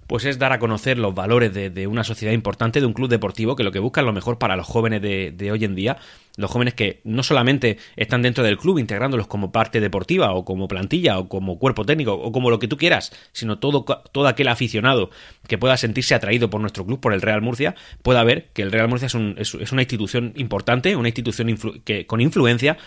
pues 0.07 0.25
es 0.25 0.38
dar 0.38 0.52
a 0.54 0.60
conocer 0.60 0.98
los 0.98 1.16
valores 1.16 1.54
de, 1.54 1.88
una 1.88 2.04
sociedad 2.04 2.34
importante, 2.34 2.80
de 2.80 2.86
un 2.86 2.94
club 2.94 3.10
deportivo 3.10 3.56
que 3.56 3.63
lo 3.63 3.72
que 3.72 3.80
busca 3.80 4.02
es 4.02 4.06
lo 4.06 4.13
mejor 4.13 4.38
para 4.38 4.56
los 4.56 4.66
jóvenes 4.66 5.02
de, 5.02 5.52
hoy 5.52 5.63
en 5.63 5.75
día, 5.75 5.98
los 6.38 6.52
jóvenes 6.52 6.74
que 6.74 7.02
no 7.04 7.24
solamente 7.24 7.78
están 7.96 8.22
dentro 8.22 8.44
del 8.44 8.57
club 8.57 8.78
integrándolos 8.78 9.28
como 9.28 9.52
parte 9.52 9.80
deportiva 9.80 10.34
o 10.34 10.46
como 10.46 10.68
plantilla 10.68 11.18
o 11.18 11.28
como 11.28 11.57
cuerpo 11.57 11.86
técnico 11.86 12.13
o 12.13 12.31
como 12.31 12.50
lo 12.50 12.60
que 12.60 12.68
tú 12.68 12.78
quieras, 12.78 13.12
sino 13.31 13.57
todo, 13.57 13.84
todo 14.12 14.28
aquel 14.28 14.50
aficionado 14.50 15.10
que 15.48 15.57
pueda 15.57 15.78
sentirse 15.78 16.13
atraído 16.13 16.50
por 16.50 16.62
nuestro 16.62 16.86
club, 16.86 17.00
por 17.00 17.13
el 17.13 17.22
Real 17.22 17.42
Murcia, 17.42 17.75
pueda 18.01 18.24
ver 18.24 18.50
que 18.54 18.62
el 18.62 18.72
Real 18.72 18.88
Murcia 18.88 19.08
es, 19.08 19.16
es, 19.56 19.72
una 19.72 19.81
institución 19.81 20.34
importante, 20.36 20.96
una 20.96 21.08
institución 21.08 21.58
que, 21.84 22.06
con 22.06 22.22
influencia 22.22 22.78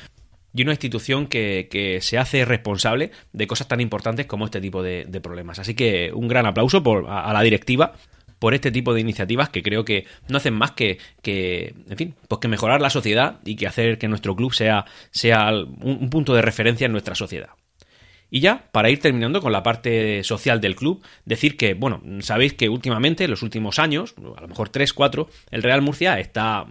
y 0.59 0.63
una 0.63 0.73
institución 0.73 1.29
que, 1.29 1.99
se 2.03 2.19
hace 2.19 2.45
responsable 2.45 3.13
de 3.33 3.47
cosas 3.47 3.69
tan 3.69 3.81
importantes 3.81 4.27
como 4.27 4.45
este 4.45 4.61
tipo 4.61 4.83
de, 4.83 5.21
problemas. 5.23 5.61
Así 5.61 5.75
que 5.75 6.11
un 6.13 6.27
gran 6.27 6.47
aplauso 6.47 6.83
por, 6.83 7.09
a, 7.09 7.33
la 7.33 7.43
directiva 7.43 7.93
por 8.41 8.55
este 8.55 8.73
tipo 8.73 8.93
de 8.93 9.01
iniciativas 9.01 9.51
que 9.51 9.63
creo 9.63 9.85
que 9.85 10.07
no 10.29 10.39
hacen 10.39 10.55
más 10.55 10.73
que, 10.73 10.99
que, 11.23 11.75
en 11.89 11.97
fin, 11.97 12.15
pues 12.27 12.41
que 12.41 12.49
mejorar 12.49 12.81
la 12.81 12.91
sociedad 12.91 13.39
y 13.45 13.55
que 13.55 13.69
hacer 13.69 13.99
que 13.99 14.09
nuestro 14.09 14.35
club 14.35 14.53
sea, 14.53 14.85
sea 15.13 15.51
un, 15.53 16.11
punto 16.11 16.35
de 16.35 16.43
referencia 16.43 16.87
en 16.87 16.93
nuestra 16.93 17.15
sociedad. 17.15 17.51
Y 18.29 18.41
ya, 18.41 18.69
para 18.73 18.91
ir 18.91 18.99
terminando 18.99 19.41
con 19.41 19.53
la 19.53 19.63
parte 19.63 20.25
social 20.25 20.61
del 20.61 20.75
club, 20.75 21.05
decir 21.25 21.57
que, 21.57 21.75
bueno, 21.75 22.03
sabéis 22.21 22.55
que 22.55 22.69
últimamente, 22.69 23.25
en 23.25 23.31
los 23.31 23.43
últimos 23.43 23.79
años, 23.79 24.15
a 24.37 24.41
lo 24.41 24.49
mejor 24.49 24.71
3, 24.71 24.93
4, 24.93 25.29
el 25.53 25.63
Real 25.63 25.83
Murcia 25.83 26.19
está 26.19 26.67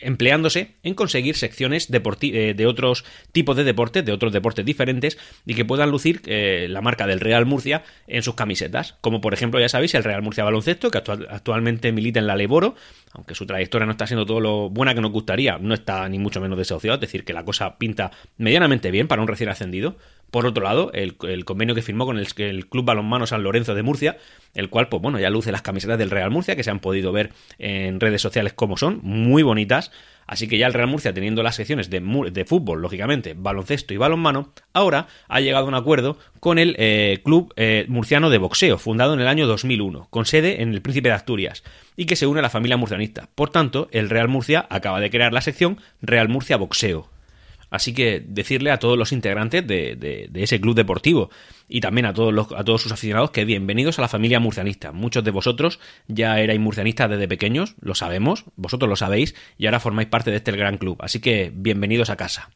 empleándose 0.00 0.72
en 0.82 0.94
conseguir 0.94 1.36
secciones 1.36 1.88
eh, 1.90 2.54
de 2.56 2.66
otros 2.66 3.04
tipos 3.32 3.56
de 3.56 3.64
deportes, 3.64 4.04
de 4.04 4.12
otros 4.12 4.32
deportes 4.32 4.64
diferentes, 4.64 5.18
y 5.46 5.54
que 5.54 5.64
puedan 5.64 5.90
lucir 5.90 6.22
eh, 6.26 6.66
la 6.68 6.80
marca 6.80 7.06
del 7.06 7.20
Real 7.20 7.46
Murcia 7.46 7.82
en 8.06 8.22
sus 8.22 8.34
camisetas. 8.34 8.96
Como 9.00 9.20
por 9.20 9.34
ejemplo, 9.34 9.60
ya 9.60 9.68
sabéis, 9.68 9.94
el 9.94 10.04
Real 10.04 10.22
Murcia 10.22 10.44
Baloncesto, 10.44 10.90
que 10.90 10.98
actualmente 10.98 11.92
milita 11.92 12.20
en 12.20 12.26
la 12.26 12.36
Leboro, 12.36 12.74
aunque 13.12 13.34
su 13.34 13.46
trayectoria 13.46 13.86
no 13.86 13.92
está 13.92 14.06
siendo 14.06 14.26
todo 14.26 14.40
lo 14.40 14.70
buena 14.70 14.94
que 14.94 15.00
nos 15.00 15.12
gustaría, 15.12 15.58
no 15.58 15.74
está 15.74 16.08
ni 16.08 16.18
mucho 16.18 16.40
menos 16.40 16.58
desahuciado, 16.58 16.94
es 16.94 17.00
decir, 17.00 17.24
que 17.24 17.32
la 17.32 17.44
cosa 17.44 17.78
pinta 17.78 18.10
medianamente 18.38 18.90
bien 18.90 19.08
para 19.08 19.22
un 19.22 19.28
recién 19.28 19.48
ascendido. 19.50 19.96
Por 20.30 20.46
otro 20.46 20.62
lado, 20.62 20.90
el, 20.92 21.16
convenio 21.44 21.74
que 21.74 21.82
firmó 21.82 22.06
con 22.06 22.18
el, 22.18 22.68
Club 22.68 22.84
Balonmano 22.84 23.26
San 23.26 23.42
Lorenzo 23.42 23.74
de 23.74 23.82
Murcia, 23.82 24.18
el 24.54 24.70
cual, 24.70 24.88
pues 24.88 25.02
bueno, 25.02 25.18
ya 25.18 25.30
luce 25.30 25.50
las 25.50 25.62
camisetas 25.62 25.98
del 25.98 26.10
Real 26.10 26.30
Murcia, 26.30 26.54
que 26.56 26.62
se 26.62 26.70
han 26.70 26.80
podido 26.80 27.12
ver 27.12 27.32
en 27.58 27.98
redes 28.00 28.22
sociales 28.22 28.52
como 28.52 28.76
son, 28.76 29.00
muy 29.02 29.42
bonitas. 29.42 29.90
Así 30.26 30.46
que 30.46 30.58
ya 30.58 30.68
el 30.68 30.74
Real 30.74 30.86
Murcia, 30.86 31.12
teniendo 31.12 31.42
las 31.42 31.56
secciones 31.56 31.90
de, 31.90 31.98
de 32.30 32.44
fútbol, 32.44 32.80
lógicamente, 32.80 33.34
baloncesto 33.36 33.92
y 33.92 33.96
balonmano, 33.96 34.52
ahora 34.72 35.08
ha 35.26 35.40
llegado 35.40 35.64
a 35.64 35.68
un 35.68 35.74
acuerdo 35.74 36.18
con 36.38 36.60
el 36.60 36.76
eh, 36.78 37.18
Club 37.24 37.52
eh, 37.56 37.84
Murciano 37.88 38.30
de 38.30 38.38
Boxeo, 38.38 38.78
fundado 38.78 39.14
en 39.14 39.20
el 39.20 39.26
año 39.26 39.48
2001, 39.48 40.06
con 40.08 40.26
sede 40.26 40.62
en 40.62 40.72
el 40.72 40.82
Príncipe 40.82 41.08
de 41.08 41.16
Asturias, 41.16 41.64
y 41.96 42.06
que 42.06 42.14
se 42.14 42.28
une 42.28 42.38
a 42.38 42.42
la 42.42 42.50
familia 42.50 42.76
murcianista. 42.76 43.28
Por 43.34 43.50
tanto, 43.50 43.88
el 43.90 44.08
Real 44.08 44.28
Murcia 44.28 44.68
acaba 44.70 45.00
de 45.00 45.10
crear 45.10 45.32
la 45.32 45.40
sección 45.40 45.78
Real 46.00 46.28
Murcia 46.28 46.56
Boxeo. 46.56 47.08
Así 47.70 47.94
que 47.94 48.20
decirle 48.26 48.70
a 48.70 48.78
todos 48.78 48.98
los 48.98 49.12
integrantes 49.12 49.66
de, 49.66 50.28
ese 50.34 50.60
club 50.60 50.74
deportivo 50.74 51.30
y 51.68 51.80
también 51.80 52.06
a 52.06 52.12
todos, 52.12 52.34
los, 52.34 52.52
a 52.52 52.64
todos 52.64 52.82
sus 52.82 52.92
aficionados 52.92 53.30
que 53.30 53.44
bienvenidos 53.44 53.98
a 53.98 54.02
la 54.02 54.08
familia 54.08 54.40
murcianista. 54.40 54.92
Muchos 54.92 55.24
de 55.24 55.30
vosotros 55.30 55.78
ya 56.08 56.40
erais 56.40 56.58
murcianistas 56.60 57.10
desde 57.10 57.28
pequeños, 57.28 57.76
lo 57.80 57.94
sabemos, 57.94 58.44
vosotros 58.56 58.88
lo 58.88 58.96
sabéis 58.96 59.34
y 59.56 59.66
ahora 59.66 59.80
formáis 59.80 60.08
parte 60.08 60.30
de 60.30 60.38
este 60.38 60.52
gran 60.52 60.78
club. 60.78 60.98
Así 61.00 61.20
que 61.20 61.52
bienvenidos 61.54 62.10
a 62.10 62.16
casa. 62.16 62.50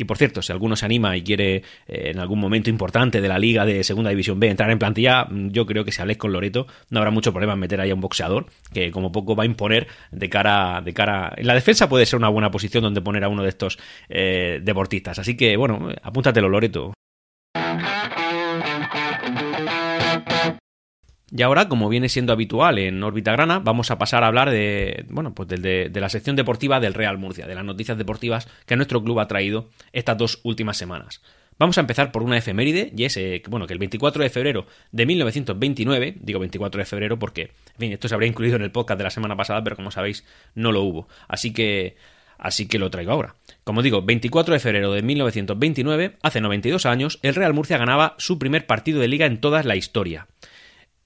Y 0.00 0.04
por 0.04 0.16
cierto, 0.16 0.40
si 0.40 0.50
alguno 0.50 0.76
se 0.76 0.86
anima 0.86 1.14
y 1.14 1.22
quiere 1.22 1.56
eh, 1.56 1.62
en 1.86 2.20
algún 2.20 2.40
momento 2.40 2.70
importante 2.70 3.20
de 3.20 3.28
la 3.28 3.38
liga 3.38 3.66
de 3.66 3.84
Segunda 3.84 4.08
División 4.08 4.40
B 4.40 4.48
entrar 4.48 4.70
en 4.70 4.78
plantilla, 4.78 5.26
mm, 5.26 5.50
yo 5.50 5.66
creo 5.66 5.84
que 5.84 5.92
si 5.92 6.00
habléis 6.00 6.16
con 6.16 6.32
Loreto 6.32 6.66
no 6.88 7.00
habrá 7.00 7.10
mucho 7.10 7.32
problema 7.32 7.52
en 7.52 7.58
meter 7.58 7.82
ahí 7.82 7.90
a 7.90 7.94
un 7.94 8.00
boxeador 8.00 8.46
que 8.72 8.90
como 8.92 9.12
poco 9.12 9.36
va 9.36 9.42
a 9.42 9.46
imponer 9.46 9.88
de 10.10 10.30
cara 10.30 10.80
de 10.80 10.94
cara 10.94 11.34
en 11.36 11.46
la 11.46 11.52
defensa 11.52 11.90
puede 11.90 12.06
ser 12.06 12.18
una 12.18 12.30
buena 12.30 12.50
posición 12.50 12.82
donde 12.82 13.02
poner 13.02 13.24
a 13.24 13.28
uno 13.28 13.42
de 13.42 13.50
estos 13.50 13.78
eh, 14.08 14.60
deportistas. 14.62 15.18
Así 15.18 15.36
que 15.36 15.54
bueno, 15.58 15.90
apúntatelo 16.02 16.48
Loreto. 16.48 16.94
Y 21.32 21.42
ahora, 21.42 21.68
como 21.68 21.88
viene 21.88 22.08
siendo 22.08 22.32
habitual 22.32 22.78
en 22.78 23.02
órbita 23.02 23.32
grana, 23.32 23.60
vamos 23.60 23.90
a 23.92 23.98
pasar 23.98 24.24
a 24.24 24.26
hablar 24.26 24.50
de, 24.50 25.04
bueno, 25.10 25.32
pues 25.32 25.48
de, 25.48 25.90
la 25.94 26.08
sección 26.08 26.34
deportiva 26.34 26.80
del 26.80 26.94
Real 26.94 27.18
Murcia, 27.18 27.46
de 27.46 27.54
las 27.54 27.64
noticias 27.64 27.96
deportivas 27.96 28.48
que 28.66 28.76
nuestro 28.76 29.02
club 29.02 29.20
ha 29.20 29.28
traído 29.28 29.68
estas 29.92 30.18
dos 30.18 30.40
últimas 30.42 30.76
semanas. 30.76 31.22
Vamos 31.56 31.78
a 31.78 31.82
empezar 31.82 32.10
por 32.10 32.22
una 32.22 32.38
efeméride, 32.38 32.90
y 32.96 33.04
es 33.04 33.16
eh, 33.16 33.42
bueno, 33.48 33.66
que 33.66 33.74
el 33.74 33.78
24 33.78 34.22
de 34.22 34.30
febrero 34.30 34.66
de 34.90 35.06
1929, 35.06 36.16
digo 36.20 36.40
24 36.40 36.78
de 36.78 36.84
febrero 36.86 37.18
porque, 37.18 37.52
en 37.78 37.92
esto 37.92 38.08
se 38.08 38.14
habría 38.14 38.28
incluido 38.28 38.56
en 38.56 38.62
el 38.62 38.72
podcast 38.72 38.98
de 38.98 39.04
la 39.04 39.10
semana 39.10 39.36
pasada, 39.36 39.62
pero 39.62 39.76
como 39.76 39.90
sabéis, 39.90 40.24
no 40.54 40.72
lo 40.72 40.82
hubo. 40.82 41.06
Así 41.28 41.52
que, 41.52 41.96
así 42.38 42.66
que 42.66 42.78
lo 42.78 42.90
traigo 42.90 43.12
ahora. 43.12 43.36
Como 43.62 43.82
digo, 43.82 44.02
24 44.02 44.54
de 44.54 44.58
febrero 44.58 44.92
de 44.92 45.02
1929, 45.02 46.16
hace 46.22 46.40
92 46.40 46.86
años, 46.86 47.20
el 47.22 47.34
Real 47.34 47.52
Murcia 47.52 47.78
ganaba 47.78 48.14
su 48.18 48.38
primer 48.38 48.66
partido 48.66 48.98
de 48.98 49.08
liga 49.08 49.26
en 49.26 49.38
toda 49.40 49.62
la 49.62 49.76
historia. 49.76 50.26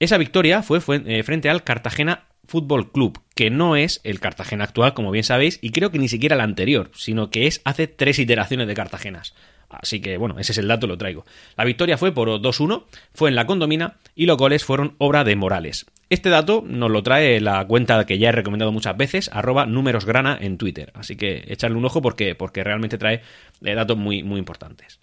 Esa 0.04 0.18
victoria 0.18 0.62
fue, 0.62 0.80
eh, 1.06 1.23
frente 1.23 1.49
al 1.49 1.64
Cartagena 1.64 2.26
Fútbol 2.46 2.92
Club, 2.92 3.23
que 3.34 3.49
no 3.49 3.75
es 3.75 4.02
el 4.04 4.20
Cartagena 4.20 4.64
actual, 4.64 4.92
como 4.92 5.11
bien 5.11 5.25
sabéis, 5.25 5.58
y 5.62 5.70
creo 5.70 5.90
que 5.90 5.99
ni 5.99 6.08
siquiera 6.08 6.34
el 6.34 6.42
anterior, 6.42 6.90
sino 6.92 7.30
que 7.30 7.46
es 7.46 7.62
hace 7.64 7.87
tres 7.87 8.18
iteraciones 8.18 8.66
de 8.66 8.75
Cartagenas. 8.75 9.34
Así 9.70 10.00
que 10.00 10.18
bueno, 10.18 10.38
ese 10.38 10.52
es 10.52 10.58
el 10.58 10.68
dato, 10.68 10.87
lo 10.87 10.99
traigo. 10.99 11.25
La 11.56 11.64
victoria 11.64 11.96
fue 11.96 12.12
por 12.12 12.28
2-1, 12.28 12.84
fue 13.14 13.30
en 13.30 13.34
la 13.34 13.46
condomina 13.46 13.96
y 14.14 14.26
los 14.26 14.37
goles 14.37 14.62
fueron 14.62 14.94
obra 14.99 15.25
de 15.25 15.37
Morales. 15.37 15.87
Este 16.11 16.28
dato 16.28 16.62
nos 16.66 16.90
lo 16.90 17.02
trae 17.02 17.40
la 17.40 17.66
cuenta 17.66 18.04
que 18.04 18.18
ya 18.18 18.28
he 18.28 18.32
recomendado 18.32 18.73
muchas 18.73 18.99
veces, 18.99 19.30
arroba 19.32 19.64
númerosgrana 19.64 20.37
en 20.38 20.58
Twitter. 20.58 20.92
Así 20.94 21.16
que 21.16 21.44
echarle 21.49 21.78
un 21.78 21.84
ojo 21.87 22.02
porque, 22.02 22.34
porque 22.34 22.62
realmente 22.62 22.99
trae 22.99 23.23
eh, 23.62 23.75
datos 23.75 23.96
muy, 23.96 24.23
muy 24.23 24.38
importantes. 24.38 25.00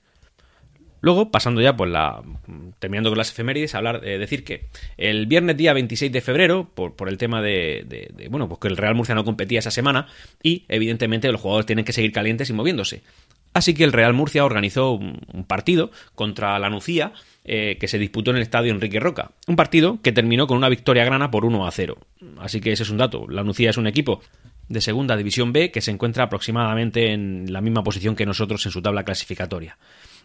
Luego, 1.02 1.32
pasando 1.32 1.62
ya 1.62 1.76
por 1.76 1.88
la. 1.88 2.22
terminando 2.80 3.10
con 3.10 3.18
las 3.18 3.32
efemérides, 3.32 3.76
hablar, 3.76 4.02
de 4.02 4.20
decir 4.20 4.44
que 4.44 4.68
el 4.98 5.26
viernes 5.26 5.58
día 5.58 5.74
26 5.74 6.12
de 6.12 6.22
febrero, 6.22 6.70
por, 6.74 7.10
el 7.10 7.18
tema 7.18 7.42
de, 7.42 8.14
Bueno, 8.30 8.48
pues 8.48 8.60
que 8.60 8.68
el 8.68 8.78
Real 8.78 8.96
Murcia 8.96 9.16
no 9.16 9.26
competía 9.26 9.60
esa 9.60 9.72
semana 9.72 10.08
y, 10.44 10.66
evidentemente, 10.70 11.32
los 11.32 11.42
jugadores 11.42 11.66
tienen 11.66 11.86
que 11.86 11.94
seguir 11.94 12.12
calientes 12.12 12.50
y 12.50 12.54
moviéndose. 12.54 13.02
Así 13.54 13.74
que 13.74 13.84
el 13.84 13.92
Real 13.92 14.14
Murcia 14.14 14.46
organizó 14.46 14.92
un, 14.92 15.44
partido 15.46 15.92
contra 16.16 16.58
la 16.60 16.70
Nucía 16.70 17.12
eh, 17.44 17.78
que 17.80 17.88
se 17.88 17.98
disputó 17.98 18.32
en 18.32 18.38
el 18.38 18.44
estadio 18.44 18.72
Enrique 18.72 19.00
Roca. 19.00 19.32
Un 19.48 19.56
partido 19.56 20.00
que 20.02 20.14
terminó 20.14 20.48
con 20.48 20.58
una 20.58 20.70
victoria 20.70 21.04
grana 21.04 21.32
por 21.32 21.44
1 21.44 21.68
a 21.68 21.72
0. 21.72 21.98
Así 22.40 22.62
que 22.62 22.72
ese 22.72 22.84
es 22.84 22.90
un 22.90 22.98
dato. 22.98 23.28
La 23.28 23.44
Nucía 23.44 23.72
es 23.72 23.78
un 23.78 23.88
equipo 23.88 24.22
de 24.70 24.80
segunda 24.80 25.18
división 25.18 25.52
B 25.52 25.72
que 25.72 25.82
se 25.82 25.92
encuentra 25.92 26.26
aproximadamente 26.26 27.12
en 27.12 27.52
la 27.52 27.60
misma 27.60 27.84
posición 27.84 28.16
que 28.16 28.26
nosotros 28.26 28.66
en 28.66 28.72
su 28.72 28.82
tabla 28.82 29.04
clasificatoria. 29.04 29.78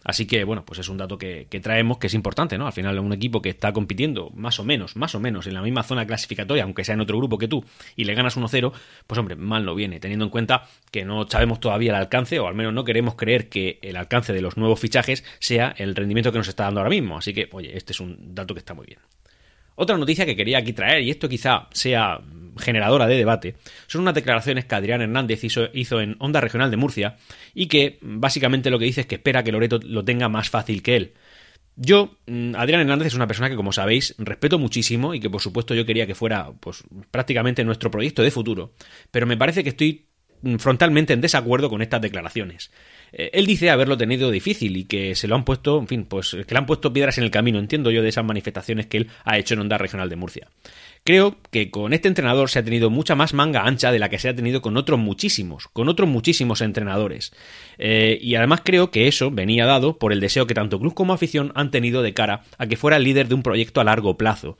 Así 0.07 0.25
que, 0.25 0.45
bueno, 0.45 0.63
pues 0.63 0.79
es 0.79 0.87
un 0.87 0.97
dato 0.97 1.17
que, 1.17 1.47
traemos 1.61 1.97
que 1.97 2.07
es 2.07 2.13
importante, 2.13 2.57
¿no? 2.57 2.65
Al 2.65 2.71
final, 2.71 2.97
un 2.97 3.11
equipo 3.11 3.41
que 3.41 3.49
está 3.49 3.73
compitiendo 3.73 4.31
más 4.33 4.57
o 4.57 4.63
menos, 4.63 4.95
más 4.95 5.13
o 5.15 5.19
menos 5.19 5.47
en 5.47 5.53
la 5.53 5.61
misma 5.61 5.83
zona 5.83 6.07
clasificatoria, 6.07 6.63
aunque 6.63 6.85
sea 6.85 6.95
en 6.95 7.01
otro 7.01 7.17
grupo 7.17 7.37
que 7.37 7.49
tú, 7.49 7.65
y 7.97 8.05
le 8.05 8.15
ganas 8.15 8.37
1-0, 8.37 8.71
pues 9.05 9.17
hombre, 9.19 9.35
mal 9.35 9.65
no 9.65 9.75
viene, 9.75 9.99
teniendo 9.99 10.23
en 10.23 10.31
cuenta 10.31 10.63
que 10.91 11.03
no 11.03 11.27
sabemos 11.27 11.59
todavía 11.59 11.91
el 11.91 11.97
alcance, 11.97 12.39
o 12.39 12.47
al 12.47 12.55
menos 12.55 12.73
no 12.73 12.85
queremos 12.85 13.15
creer 13.15 13.49
que 13.49 13.79
el 13.81 13.97
alcance 13.97 14.31
de 14.31 14.39
los 14.39 14.55
nuevos 14.55 14.79
fichajes 14.79 15.25
sea 15.39 15.75
el 15.77 15.93
rendimiento 15.93 16.31
que 16.31 16.37
nos 16.37 16.47
está 16.47 16.63
dando 16.63 16.79
ahora 16.79 16.89
mismo. 16.89 17.17
Así 17.17 17.33
que, 17.33 17.49
oye, 17.51 17.75
este 17.75 17.91
es 17.91 17.99
un 17.99 18.33
dato 18.33 18.53
que 18.53 18.59
está 18.59 18.73
muy 18.73 18.85
bien. 18.85 18.99
Otra 19.79 19.95
noticia 19.95 20.25
que 20.25 20.35
quería 20.35 20.57
aquí 20.57 20.73
traer, 20.73 21.03
y 21.03 21.11
esto 21.11 21.29
quizá 21.29 21.67
sea 21.71 22.19
generadora 22.57 23.05
de 23.05 23.15
debate, 23.15 23.57
son 23.85 24.01
unas 24.01 24.15
declaraciones 24.15 24.65
que 24.65 24.73
Adrián 24.73 25.01
Hernández 25.01 25.43
hizo, 25.43 26.01
en 26.01 26.15
Onda 26.17 26.41
Regional 26.41 26.71
de 26.71 26.77
Murcia 26.77 27.17
y 27.53 27.67
que 27.67 27.99
básicamente 28.01 28.71
lo 28.71 28.79
que 28.79 28.85
dice 28.85 29.01
es 29.01 29.07
que 29.07 29.15
espera 29.15 29.43
que 29.43 29.51
Loreto 29.51 29.79
lo 29.83 30.03
tenga 30.03 30.29
más 30.29 30.49
fácil 30.49 30.81
que 30.81 30.95
él. 30.95 31.13
Yo, 31.75 32.17
mm, 32.25 32.55
Adrián 32.55 32.81
Hernández 32.81 33.09
es 33.09 33.13
una 33.13 33.27
persona 33.27 33.51
que, 33.51 33.55
como 33.55 33.71
sabéis, 33.71 34.15
respeto 34.17 34.57
muchísimo 34.57 35.13
y 35.13 35.19
que, 35.19 35.29
por 35.29 35.41
supuesto, 35.41 35.75
yo 35.75 35.85
quería 35.85 36.07
que 36.07 36.15
fuera, 36.15 36.51
pues, 36.59 36.83
prácticamente 37.11 37.63
nuestro 37.63 37.91
proyecto 37.91 38.23
de 38.23 38.31
futuro, 38.31 38.73
pero 39.11 39.27
me 39.27 39.37
parece 39.37 39.61
que 39.61 39.69
estoy 39.69 40.06
frontalmente 40.59 41.13
en 41.13 41.21
desacuerdo 41.21 41.69
con 41.69 41.81
estas 41.81 42.01
declaraciones. 42.01 42.71
Eh, 43.11 43.29
él 43.33 43.45
dice 43.45 43.69
haberlo 43.69 43.97
tenido 43.97 44.31
difícil 44.31 44.77
y 44.77 44.85
que 44.85 45.15
se 45.15 45.27
lo 45.27 45.35
han 45.35 45.45
puesto, 45.45 45.79
en 45.79 45.87
fin, 45.87 46.05
pues 46.05 46.31
que 46.31 46.53
le 46.53 46.57
han 46.57 46.65
puesto 46.65 46.93
piedras 46.93 47.17
en 47.17 47.23
el 47.23 47.31
camino, 47.31 47.59
entiendo 47.59 47.91
yo, 47.91 48.01
de 48.01 48.09
esas 48.09 48.25
manifestaciones 48.25 48.87
que 48.87 48.97
él 48.97 49.07
ha 49.23 49.37
hecho 49.37 49.53
en 49.53 49.61
Onda 49.61 49.77
Regional 49.77 50.09
de 50.09 50.15
Murcia. 50.15 50.47
Creo 51.03 51.37
que 51.51 51.71
con 51.71 51.93
este 51.93 52.09
entrenador 52.09 52.49
se 52.49 52.59
ha 52.59 52.63
tenido 52.63 52.89
mucha 52.89 53.15
más 53.15 53.33
manga 53.33 53.63
ancha 53.63 53.91
de 53.91 53.99
la 53.99 54.09
que 54.09 54.19
se 54.19 54.27
ha 54.27 54.35
tenido 54.35 54.61
con 54.61 54.75
otros 54.75 54.99
muchísimos, 54.99 55.67
con 55.69 55.87
otros 55.87 56.09
muchísimos 56.09 56.61
entrenadores. 56.61 57.31
Eh, 57.77 58.19
y 58.21 58.35
además 58.35 58.61
creo 58.63 58.91
que 58.91 59.07
eso 59.07 59.31
venía 59.31 59.65
dado 59.65 59.97
por 59.97 60.11
el 60.11 60.19
deseo 60.19 60.47
que 60.47 60.53
tanto 60.53 60.79
club 60.79 60.93
como 60.93 61.13
afición 61.13 61.53
han 61.55 61.71
tenido 61.71 62.01
de 62.01 62.13
cara 62.13 62.41
a 62.57 62.67
que 62.67 62.75
fuera 62.75 62.97
el 62.97 63.03
líder 63.03 63.29
de 63.29 63.35
un 63.35 63.43
proyecto 63.43 63.79
a 63.79 63.85
largo 63.85 64.17
plazo 64.17 64.57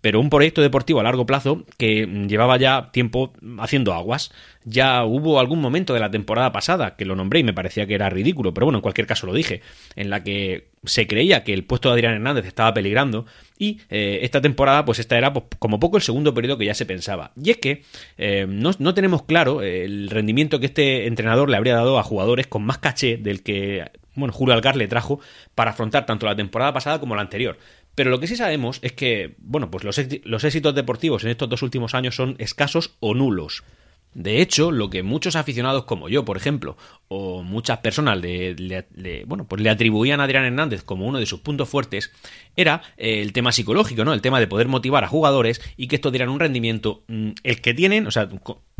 pero 0.00 0.20
un 0.20 0.30
proyecto 0.30 0.62
deportivo 0.62 1.00
a 1.00 1.02
largo 1.02 1.26
plazo 1.26 1.64
que 1.76 2.06
llevaba 2.28 2.56
ya 2.56 2.90
tiempo 2.92 3.32
haciendo 3.58 3.92
aguas. 3.92 4.32
Ya 4.64 5.04
hubo 5.04 5.40
algún 5.40 5.60
momento 5.60 5.94
de 5.94 6.00
la 6.00 6.10
temporada 6.10 6.52
pasada 6.52 6.96
que 6.96 7.04
lo 7.04 7.16
nombré 7.16 7.40
y 7.40 7.44
me 7.44 7.54
parecía 7.54 7.86
que 7.86 7.94
era 7.94 8.10
ridículo, 8.10 8.52
pero 8.52 8.66
bueno, 8.66 8.78
en 8.78 8.82
cualquier 8.82 9.06
caso 9.06 9.26
lo 9.26 9.32
dije, 9.32 9.62
en 9.96 10.10
la 10.10 10.22
que 10.22 10.68
se 10.84 11.06
creía 11.06 11.44
que 11.44 11.54
el 11.54 11.64
puesto 11.64 11.88
de 11.88 11.94
Adrián 11.94 12.14
Hernández 12.14 12.46
estaba 12.46 12.72
peligrando 12.72 13.26
y 13.58 13.80
eh, 13.90 14.20
esta 14.22 14.40
temporada 14.40 14.84
pues 14.84 14.98
esta 14.98 15.16
era 15.18 15.32
pues, 15.32 15.44
como 15.58 15.80
poco 15.80 15.96
el 15.96 16.02
segundo 16.02 16.34
periodo 16.34 16.58
que 16.58 16.66
ya 16.66 16.74
se 16.74 16.86
pensaba. 16.86 17.32
Y 17.42 17.50
es 17.50 17.58
que 17.58 17.82
eh, 18.18 18.46
no, 18.48 18.70
no, 18.78 18.94
tenemos 18.94 19.22
claro 19.22 19.62
el 19.62 20.08
rendimiento 20.10 20.60
que 20.60 20.66
este 20.66 21.06
entrenador 21.06 21.48
le 21.48 21.56
habría 21.56 21.74
dado 21.74 21.98
a 21.98 22.02
jugadores 22.02 22.46
con 22.46 22.62
más 22.62 22.78
caché 22.78 23.16
del 23.16 23.42
que 23.42 23.84
bueno, 24.14 24.32
Julio 24.32 24.54
Algar 24.54 24.76
le 24.76 24.88
trajo 24.88 25.20
para 25.54 25.70
afrontar 25.70 26.06
tanto 26.06 26.26
la 26.26 26.36
temporada 26.36 26.72
pasada 26.72 27.00
como 27.00 27.14
la 27.14 27.22
anterior. 27.22 27.58
Pero 27.94 28.10
lo 28.10 28.20
que 28.20 28.26
sí 28.26 28.36
sabemos 28.36 28.78
es 28.82 28.92
que, 28.92 29.34
bueno, 29.38 29.70
pues 29.70 29.84
los, 29.84 29.98
éxitos 30.44 30.74
deportivos 30.74 31.24
en 31.24 31.30
estos 31.30 31.48
dos 31.48 31.62
últimos 31.62 31.94
años 31.94 32.14
son 32.14 32.36
escasos 32.38 32.96
o 33.00 33.14
nulos. 33.14 33.64
De 34.12 34.40
hecho, 34.40 34.72
lo 34.72 34.90
que 34.90 35.04
muchos 35.04 35.36
aficionados 35.36 35.84
como 35.84 36.08
yo, 36.08 36.24
por 36.24 36.36
ejemplo, 36.36 36.76
o 37.06 37.44
muchas 37.44 37.78
personas 37.78 38.18
le, 38.18 39.24
bueno, 39.26 39.46
pues 39.46 39.62
le 39.62 39.70
atribuían 39.70 40.20
a 40.20 40.24
Adrián 40.24 40.44
Hernández 40.44 40.82
como 40.82 41.06
uno 41.06 41.20
de 41.20 41.26
sus 41.26 41.40
puntos 41.40 41.68
fuertes, 41.68 42.10
era 42.56 42.82
eh, 42.96 43.22
el 43.22 43.32
tema 43.32 43.52
psicológico, 43.52 44.04
¿no? 44.04 44.12
El 44.12 44.20
tema 44.20 44.40
de 44.40 44.48
poder 44.48 44.66
motivar 44.66 45.04
a 45.04 45.08
jugadores 45.08 45.60
y 45.76 45.86
que 45.86 45.96
estos 45.96 46.10
dieran 46.10 46.28
un 46.28 46.40
rendimiento, 46.40 47.04
mm, 47.06 47.30
el 47.44 47.60
que 47.60 47.72
tienen, 47.72 48.08
o 48.08 48.10
sea, 48.10 48.28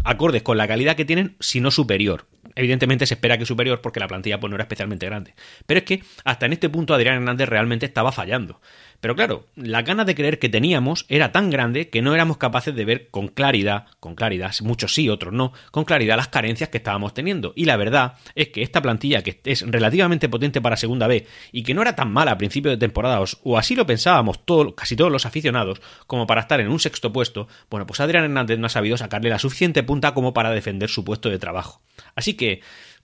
acordes 0.05 0.43
con 0.43 0.57
la 0.57 0.69
calidad 0.69 0.97
que 0.97 1.05
tienen, 1.05 1.37
si 1.41 1.61
no 1.61 1.71
superior. 1.71 2.27
Evidentemente 2.57 3.07
se 3.07 3.15
espera 3.15 3.39
que 3.39 3.47
superior 3.47 3.81
porque 3.81 4.01
la 4.01 4.09
plantilla 4.09 4.41
pues, 4.41 4.51
no 4.51 4.57
era 4.57 4.65
especialmente 4.65 5.07
grande. 5.07 5.35
Pero 5.67 5.79
es 5.79 5.85
que 5.85 6.03
hasta 6.25 6.47
en 6.47 6.53
este 6.53 6.69
punto 6.69 6.95
Adrián 6.95 7.17
Hernández 7.17 7.49
realmente 7.49 7.87
estaba 7.87 8.13
fallando. 8.13 8.61
Pero 9.01 9.17
claro, 9.17 9.47
la 9.57 9.83
gana 9.83 10.05
de 10.05 10.15
creer 10.15 10.39
que 10.39 10.49
teníamos 10.49 11.07
era 11.09 11.33
tan 11.33 11.51
grande 11.51 11.89
que 11.89 12.03
no 12.03 12.15
éramos 12.15 12.37
capaces 12.37 12.75
de 12.75 12.85
ver 12.85 13.09
con 13.11 13.29
claridad, 13.29 13.87
con 13.99 14.15
claridad, 14.15 14.53
muchos 14.63 14.95
sí, 14.95 15.09
otros 15.09 15.33
no, 15.33 15.53
con 15.71 15.85
claridad 15.85 16.17
las 16.17 16.29
carencias 16.29 16.69
que 16.69 16.79
estábamos 16.79 17.15
teniendo. 17.15 17.53
Y 17.57 17.65
la 17.65 17.77
verdad 17.77 18.15
es 18.35 18.49
que 18.49 18.63
esta 18.63 18.83
plantilla, 18.83 19.23
que 19.23 19.41
es 19.45 19.63
relativamente 19.67 20.29
potente 20.29 20.61
para 20.61 20.77
segunda 20.77 21.07
B 21.07 21.27
y 21.51 21.63
que 21.63 21.75
no 21.75 21.83
era 21.83 21.97
tan 21.97 22.13
mala 22.13 22.33
a 22.33 22.39
principio 22.39 22.71
de 22.71 22.77
temporada, 22.77 23.23
o 23.43 23.59
así 23.59 23.75
lo 23.75 23.87
pensábamos 23.87 24.45
todo, 24.45 24.75
casi 24.75 24.97
todos 24.97 25.11
los 25.11 25.27
aficionados, 25.27 25.81
como 26.07 26.27
para 26.27 26.43
estar 26.43 26.61
en 26.61 26.69
un 26.69 26.79
sexto 26.79 27.13
puesto, 27.13 27.49
bueno, 27.71 27.87
pues 27.87 28.01
Adrián 28.01 28.25
Hernández 28.25 28.59
no 28.59 28.67
ha 28.67 28.71
sabido 28.71 28.97
sacarle 28.97 29.31
la 29.31 29.39
suficiente 29.39 29.83
punta 29.83 30.13
como 30.13 30.35
para 30.35 30.51
defender 30.51 30.91
su 30.91 31.05
puesto 31.05 31.31
de 31.31 31.39
trabajo. 31.39 31.81
Así 32.15 32.35
que 32.35 32.61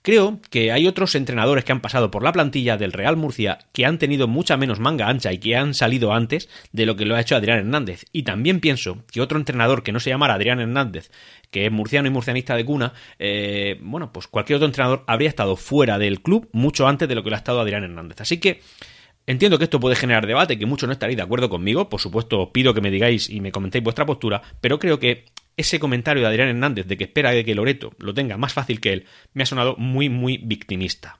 Creo 0.07 0.39
que 0.49 0.71
hay 0.71 0.87
otros 0.87 1.15
entrenadores 1.15 1.65
que 1.65 1.73
han 1.73 1.81
pasado 1.81 2.11
por 2.11 2.23
la 2.23 2.31
plantilla 2.31 2.77
del 2.77 2.93
Real 2.93 3.17
Murcia 3.17 3.59
que 3.73 3.85
han 3.85 3.97
tenido 3.97 4.29
mucha 4.29 4.55
menos 4.55 4.79
manga 4.79 5.09
ancha 5.09 5.33
y 5.33 5.37
que 5.37 5.57
han 5.57 5.73
salido 5.73 6.13
antes 6.13 6.47
de 6.71 6.85
lo 6.85 6.95
que 6.95 7.03
lo 7.03 7.13
ha 7.13 7.19
hecho 7.19 7.35
Adrián 7.35 7.57
Hernández. 7.57 8.05
Y 8.13 8.23
también 8.23 8.61
pienso 8.61 9.03
que 9.11 9.19
otro 9.19 9.37
entrenador 9.37 9.83
que 9.83 9.91
no 9.91 9.99
se 9.99 10.09
llamara 10.09 10.35
Adrián 10.35 10.61
Hernández, 10.61 11.11
que 11.51 11.65
es 11.65 11.73
murciano 11.73 12.07
y 12.07 12.11
murcianista 12.11 12.55
de 12.55 12.63
cuna, 12.63 12.93
eh, 13.19 13.77
bueno, 13.81 14.13
pues 14.13 14.27
cualquier 14.27 14.55
otro 14.55 14.67
entrenador 14.67 15.03
habría 15.07 15.27
estado 15.27 15.57
fuera 15.57 15.97
del 15.97 16.21
club 16.21 16.47
mucho 16.53 16.87
antes 16.87 17.09
de 17.09 17.15
lo 17.15 17.21
que 17.21 17.29
lo 17.29 17.35
ha 17.35 17.39
estado 17.39 17.59
Adrián 17.59 17.83
Hernández. 17.83 18.21
Así 18.21 18.39
que 18.39 18.61
Entiendo 19.27 19.57
que 19.57 19.65
esto 19.65 19.81
puede 19.81 19.97
generar 19.97 20.25
debate, 20.25 20.57
que 20.57 20.65
muchos 20.65 20.87
no 20.87 20.93
estaréis 20.93 21.17
de 21.17 21.23
acuerdo 21.23 21.49
conmigo, 21.49 21.89
por 21.89 21.99
supuesto 21.99 22.53
pido 22.53 22.73
que 22.73 22.79
me 22.79 22.89
digáis 22.89 23.29
y 23.29 23.41
me 23.41 23.51
comentéis 23.51 23.83
vuestra 23.83 24.05
postura, 24.05 24.41
pero 24.61 24.79
creo 24.79 24.99
que 24.99 25.25
ese 25.57 25.79
comentario 25.79 26.21
de 26.21 26.29
Adrián 26.29 26.47
Hernández 26.47 26.87
de 26.87 26.95
que 26.95 27.03
espera 27.03 27.43
que 27.43 27.55
Loreto 27.55 27.91
lo 27.99 28.13
tenga 28.13 28.37
más 28.37 28.53
fácil 28.53 28.79
que 28.79 28.93
él 28.93 29.05
me 29.33 29.43
ha 29.43 29.45
sonado 29.45 29.75
muy, 29.77 30.07
muy 30.07 30.37
victimista. 30.37 31.19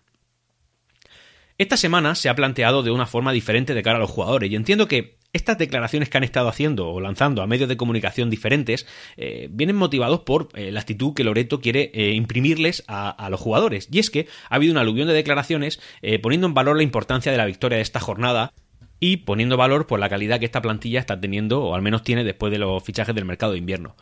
Esta 1.58 1.76
semana 1.76 2.16
se 2.16 2.30
ha 2.30 2.36
planteado 2.36 2.82
de 2.82 2.92
una 2.92 3.08
forma 3.08 3.34
diferente 3.34 3.74
de 3.74 3.84
cara 3.84 3.98
a 3.98 4.02
los 4.02 4.12
jugadores 4.12 4.50
y 4.50 4.56
entiendo 4.56 4.88
que 4.88 5.17
estas 5.34 5.58
declaraciones 5.58 6.10
que 6.10 6.18
han 6.18 6.24
estado 6.24 6.48
haciendo 6.48 6.90
o 6.90 7.00
lanzando 7.00 7.42
a 7.42 7.48
medios 7.48 7.70
de 7.70 7.78
comunicación 7.78 8.30
diferentes 8.30 8.88
eh, 9.18 9.48
vienen 9.52 9.76
motivados 9.76 10.22
por 10.22 10.50
eh, 10.54 10.72
la 10.72 10.80
actitud 10.80 11.14
que 11.14 11.24
Loreto 11.24 11.62
quiere 11.62 11.92
eh, 11.94 12.12
imprimirles 12.14 12.84
a, 12.88 13.10
a, 13.10 13.30
los 13.30 13.40
jugadores. 13.40 13.88
Y 13.92 14.00
es 14.00 14.10
que 14.10 14.28
ha 14.50 14.56
habido 14.56 14.72
una 14.72 14.82
aluvión 14.82 15.08
de 15.08 15.14
declaraciones 15.14 15.80
poniendo 16.22 16.48
en 16.48 16.54
valor 16.54 16.78
la 16.78 16.84
importancia 16.84 17.32
de 17.32 17.38
la 17.38 17.46
victoria 17.46 17.78
de 17.78 17.82
esta 17.82 18.00
jornada 18.00 18.54
y 19.00 19.18
poniendo 19.18 19.58
valor 19.58 19.88
por 19.88 20.00
la 20.00 20.10
calidad 20.10 20.40
que 20.40 20.46
esta 20.46 20.62
plantilla 20.62 21.00
está 21.00 21.20
teniendo 21.20 21.64
o 21.64 21.76
al 21.76 21.82
menos 21.82 22.04
tiene 22.04 22.24
después 22.24 22.52
de 22.52 22.60
los 22.60 22.84
fichajes 22.84 23.14
del 23.14 23.26
mercado 23.26 23.52
de 23.52 23.60
invierno. 23.60 23.96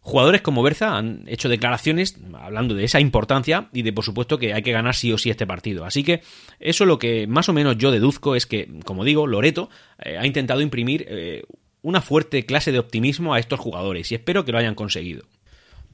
Jugadores 0.00 0.40
como 0.40 0.62
Berza 0.62 0.96
han 0.96 1.24
hecho 1.26 1.48
declaraciones 1.48 2.16
hablando 2.32 2.74
de 2.74 2.84
esa 2.84 3.00
importancia 3.00 3.68
y 3.72 3.82
de 3.82 3.92
por 3.92 4.04
supuesto 4.04 4.38
que 4.38 4.54
hay 4.54 4.62
que 4.62 4.72
ganar 4.72 4.94
sí 4.94 5.12
o 5.12 5.18
sí 5.18 5.28
este 5.28 5.46
partido. 5.46 5.84
Así 5.84 6.02
que 6.02 6.22
eso 6.60 6.86
lo 6.86 6.98
que 6.98 7.26
más 7.26 7.48
o 7.48 7.52
menos 7.52 7.76
yo 7.76 7.90
deduzco 7.90 8.34
es 8.34 8.46
que, 8.46 8.68
como 8.84 9.04
digo, 9.04 9.26
Loreto 9.26 9.68
eh, 10.02 10.16
ha 10.18 10.26
intentado 10.26 10.60
imprimir 10.60 11.04
eh, 11.08 11.42
una 11.82 12.00
fuerte 12.00 12.46
clase 12.46 12.72
de 12.72 12.78
optimismo 12.78 13.34
a 13.34 13.38
estos 13.38 13.60
jugadores 13.60 14.10
y 14.10 14.14
espero 14.14 14.44
que 14.44 14.52
lo 14.52 14.58
hayan 14.58 14.74
conseguido. 14.74 15.24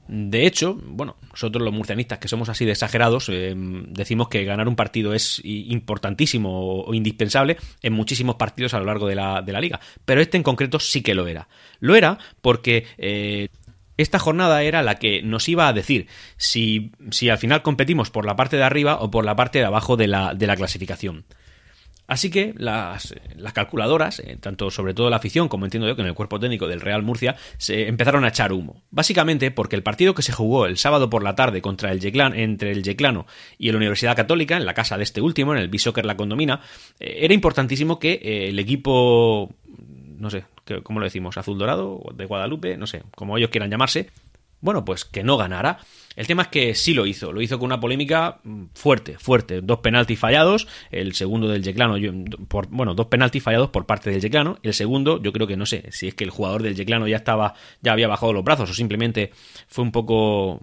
De 0.07 0.47
hecho, 0.47 0.79
bueno, 0.81 1.17
nosotros 1.31 1.65
los 1.65 1.73
murcianistas 1.73 2.19
que 2.19 2.29
somos 2.29 2.51
así 2.51 2.67
de 2.67 2.73
exagerados, 2.73 3.31
eh, 3.31 3.55
decimos 3.57 4.29
que 4.29 4.45
ganar 4.45 4.69
un 4.69 4.77
partido 4.77 5.15
es 5.15 5.41
importantísimo 5.43 6.83
o, 6.85 6.95
indispensable 6.95 7.57
en 7.83 7.95
muchísimos 7.95 8.37
partidos 8.37 8.75
a 8.75 8.79
lo 8.79 8.85
largo 8.85 9.09
de 9.09 9.15
la, 9.15 9.41
de 9.41 9.53
la, 9.53 9.61
liga. 9.61 9.81
Pero 10.05 10.21
este 10.21 10.37
en 10.37 10.43
concreto 10.43 10.79
sí 10.79 11.01
que 11.01 11.15
lo 11.15 11.27
era. 11.27 11.49
Lo 11.81 11.97
era 11.97 12.19
porque 12.43 12.87
esta 13.97 14.19
jornada 14.19 14.63
era 14.63 14.83
la 14.83 14.97
que 14.97 15.23
nos 15.23 15.49
iba 15.49 15.69
a 15.69 15.73
decir 15.73 16.09
si, 16.37 16.93
si 17.11 17.29
al 17.31 17.39
final 17.39 17.63
competimos 17.63 18.11
por 18.11 18.27
la 18.27 18.37
parte 18.37 18.57
de 18.57 18.65
arriba 18.65 18.99
o 19.01 19.11
por 19.11 19.25
la 19.25 19.37
parte 19.37 19.59
de 19.59 19.65
abajo 19.65 19.97
de 19.97 20.09
la, 20.09 20.35
de 20.35 20.47
la 20.47 20.57
clasificación. 20.57 21.25
Así 22.07 22.31
que 22.31 22.53
las, 22.59 23.15
calculadoras, 23.55 24.21
eh, 24.21 24.37
tanto 24.39 24.71
sobre 24.71 24.93
todo 24.93 25.09
la 25.09 25.17
afición 25.17 25.49
como 25.49 25.65
entiendo 25.65 25.89
yo 25.89 25.97
que 25.97 26.03
en 26.03 26.09
el 26.09 26.15
cuerpo 26.15 26.39
técnico 26.39 26.69
del 26.69 26.83
Real 26.83 27.03
Murcia, 27.03 27.37
se 27.57 27.89
empezaron 27.89 28.25
a 28.25 28.29
echar 28.29 28.53
humo. 28.53 28.83
Básicamente 28.91 29.51
porque 29.51 29.77
el 29.77 29.83
partido 29.83 30.15
que 30.15 30.23
se 30.23 30.33
jugó 30.33 30.67
el 30.67 30.77
sábado 30.77 31.09
por 31.09 31.23
la 31.23 31.35
tarde 31.35 31.63
contra 31.63 31.93
el 31.93 32.01
Yeclán, 32.01 32.35
entre 32.35 32.73
el 32.73 32.83
Yeclano 32.83 33.27
y 33.57 33.71
la 33.71 33.79
Universidad 33.79 34.17
Católica, 34.17 34.57
en 34.57 34.67
la 34.67 34.75
casa 34.75 34.99
de 34.99 35.05
este 35.05 35.23
último, 35.23 35.55
en 35.55 35.61
el 35.61 35.69
Bishoker 35.69 36.05
La 36.05 36.17
Condomina, 36.17 36.61
eh, 37.01 37.21
era 37.23 37.33
importantísimo 37.33 37.99
que 37.99 38.21
eh, 38.23 38.49
el 38.51 38.59
equipo, 38.59 39.55
no 40.19 40.29
sé, 40.29 40.45
¿cómo 40.83 41.01
lo 41.01 41.05
decimos? 41.05 41.37
Azul 41.37 41.59
Dorado, 41.59 42.03
de 42.15 42.27
Guadalupe, 42.27 42.77
no 42.77 42.87
sé, 42.87 43.03
como 43.15 43.37
ellos 43.37 43.51
quieran 43.51 43.71
llamarse, 43.71 44.11
bueno, 44.65 44.83
pues 44.83 45.05
que 45.05 45.23
no 45.23 45.37
ganara. 45.37 45.79
El 46.17 46.27
tema 46.27 46.45
es 46.45 46.49
que 46.49 46.75
sí 46.75 46.95
lo 46.95 47.05
hizo, 47.05 47.33
lo 47.33 47.43
hizo 47.43 47.59
con 47.59 47.67
una 47.67 47.81
polémica 47.81 48.41
mm, 48.45 48.65
fuerte, 48.73 49.19
fuerte. 49.19 49.61
Dos 49.61 49.81
penaltis 49.81 50.19
fallados, 50.19 50.67
el 50.91 51.13
segundo 51.15 51.49
del 51.49 51.63
Yeclano, 51.63 51.97
por, 52.49 52.69
bueno, 52.69 52.95
dos 52.95 53.09
penaltis 53.09 53.43
fallados 53.43 53.69
por 53.69 53.85
parte 53.85 54.09
del 54.09 54.23
Yeclano. 54.23 54.57
El 54.63 54.73
segundo, 54.73 55.21
yo 55.23 55.35
creo 55.35 55.47
que 55.47 55.59
no 55.59 55.67
sé 55.67 55.85
si 55.91 56.09
es 56.09 56.15
que 56.15 56.25
el 56.25 56.31
jugador 56.31 56.63
del 56.63 56.77
Yeclano 56.77 57.07
ya 57.07 57.19
estaba, 57.19 57.53
ya 57.83 57.93
había 57.93 58.09
bajado 58.09 58.33
los 58.33 58.43
brazos 58.43 58.71
o 58.71 58.73
simplemente 58.73 59.33
fue 59.69 59.85
un 59.85 59.93
poco 59.93 60.63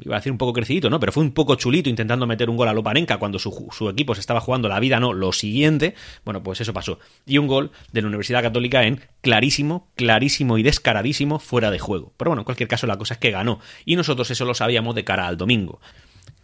iba 0.00 0.16
a 0.16 0.18
decir 0.18 0.32
un 0.32 0.38
poco 0.38 0.52
crecidito, 0.52 0.90
¿no? 0.90 1.00
Pero 1.00 1.12
fue 1.12 1.22
un 1.22 1.32
poco 1.32 1.54
chulito 1.54 1.88
intentando 1.88 2.26
meter 2.26 2.50
un 2.50 2.56
gol 2.56 2.68
a 2.68 2.72
Loparenca 2.72 3.18
cuando 3.18 3.38
su, 3.38 3.68
su, 3.70 3.88
equipo 3.88 4.14
se 4.14 4.20
estaba 4.20 4.40
jugando 4.40 4.68
la 4.68 4.80
vida, 4.80 5.00
no, 5.00 5.12
lo 5.12 5.32
siguiente. 5.32 5.94
Bueno, 6.24 6.42
pues 6.42 6.60
eso 6.60 6.72
pasó. 6.72 6.98
Y 7.26 7.38
un 7.38 7.46
gol 7.46 7.70
de 7.92 8.02
la 8.02 8.08
Universidad 8.08 8.42
Católica 8.42 8.84
en 8.84 9.00
clarísimo, 9.20 9.88
clarísimo 9.94 10.58
y 10.58 10.62
descaradísimo 10.62 11.38
fuera 11.38 11.70
de 11.70 11.78
juego. 11.78 12.12
Pero 12.16 12.30
bueno, 12.30 12.42
en 12.42 12.44
cualquier 12.44 12.68
caso 12.68 12.86
la 12.86 12.98
cosa 12.98 13.14
es 13.14 13.20
que 13.20 13.30
ganó. 13.30 13.60
Y 13.84 13.96
nosotros 13.96 14.30
eso 14.30 14.44
lo 14.44 14.54
sabíamos 14.54 14.94
de 14.94 15.04
cara 15.04 15.26
al 15.26 15.36
domingo 15.36 15.80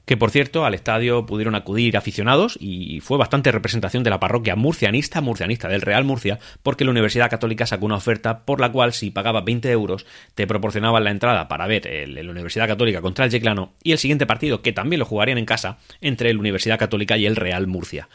que 0.05 0.17
por 0.17 0.31
cierto 0.31 0.65
al 0.65 0.75
estadio 0.75 1.27
pudieron 1.27 1.55
acudir 1.55 1.97
aficionados 1.97 2.59
y 2.61 3.01
fue 3.01 3.19
bastante 3.19 3.53
representación 3.53 4.03
de 4.03 4.11
la 4.11 4.21
parroquia 4.21 4.57
murcianista, 4.57 5.21
murcianista 5.21 5.69
del 5.69 5.83
Real 5.83 6.05
Murcia, 6.05 6.39
porque 6.63 6.85
la 6.85 6.91
Universidad 6.91 7.31
Católica 7.31 7.67
sacó 7.67 7.87
una 7.87 7.97
oferta 7.97 8.45
por 8.45 8.61
la 8.61 8.71
cual 8.71 8.93
si 8.93 9.11
pagabas 9.11 9.45
20 9.45 9.71
euros 9.71 10.07
te 10.35 10.47
proporcionaban 10.47 11.05
la 11.05 11.11
entrada 11.11 11.49
para 11.49 11.67
ver 11.67 11.89
la 12.09 12.31
Universidad 12.31 12.67
Católica 12.67 13.01
contra 13.01 13.25
el 13.25 13.31
Yeclano 13.31 13.73
y 13.83 13.93
el 13.93 13.99
siguiente 13.99 14.27
partido, 14.27 14.63
que 14.63 14.73
también 14.73 15.01
lo 15.01 15.07
jugarían 15.07 15.39
en 15.39 15.47
casa, 15.47 15.79
entre 16.01 16.33
la 16.33 16.41
Universidad 16.41 16.79
Católica 16.79 17.17
y 17.17 17.27
el 17.27 17.37
Real 17.37 17.67
Murcia. 17.67 18.09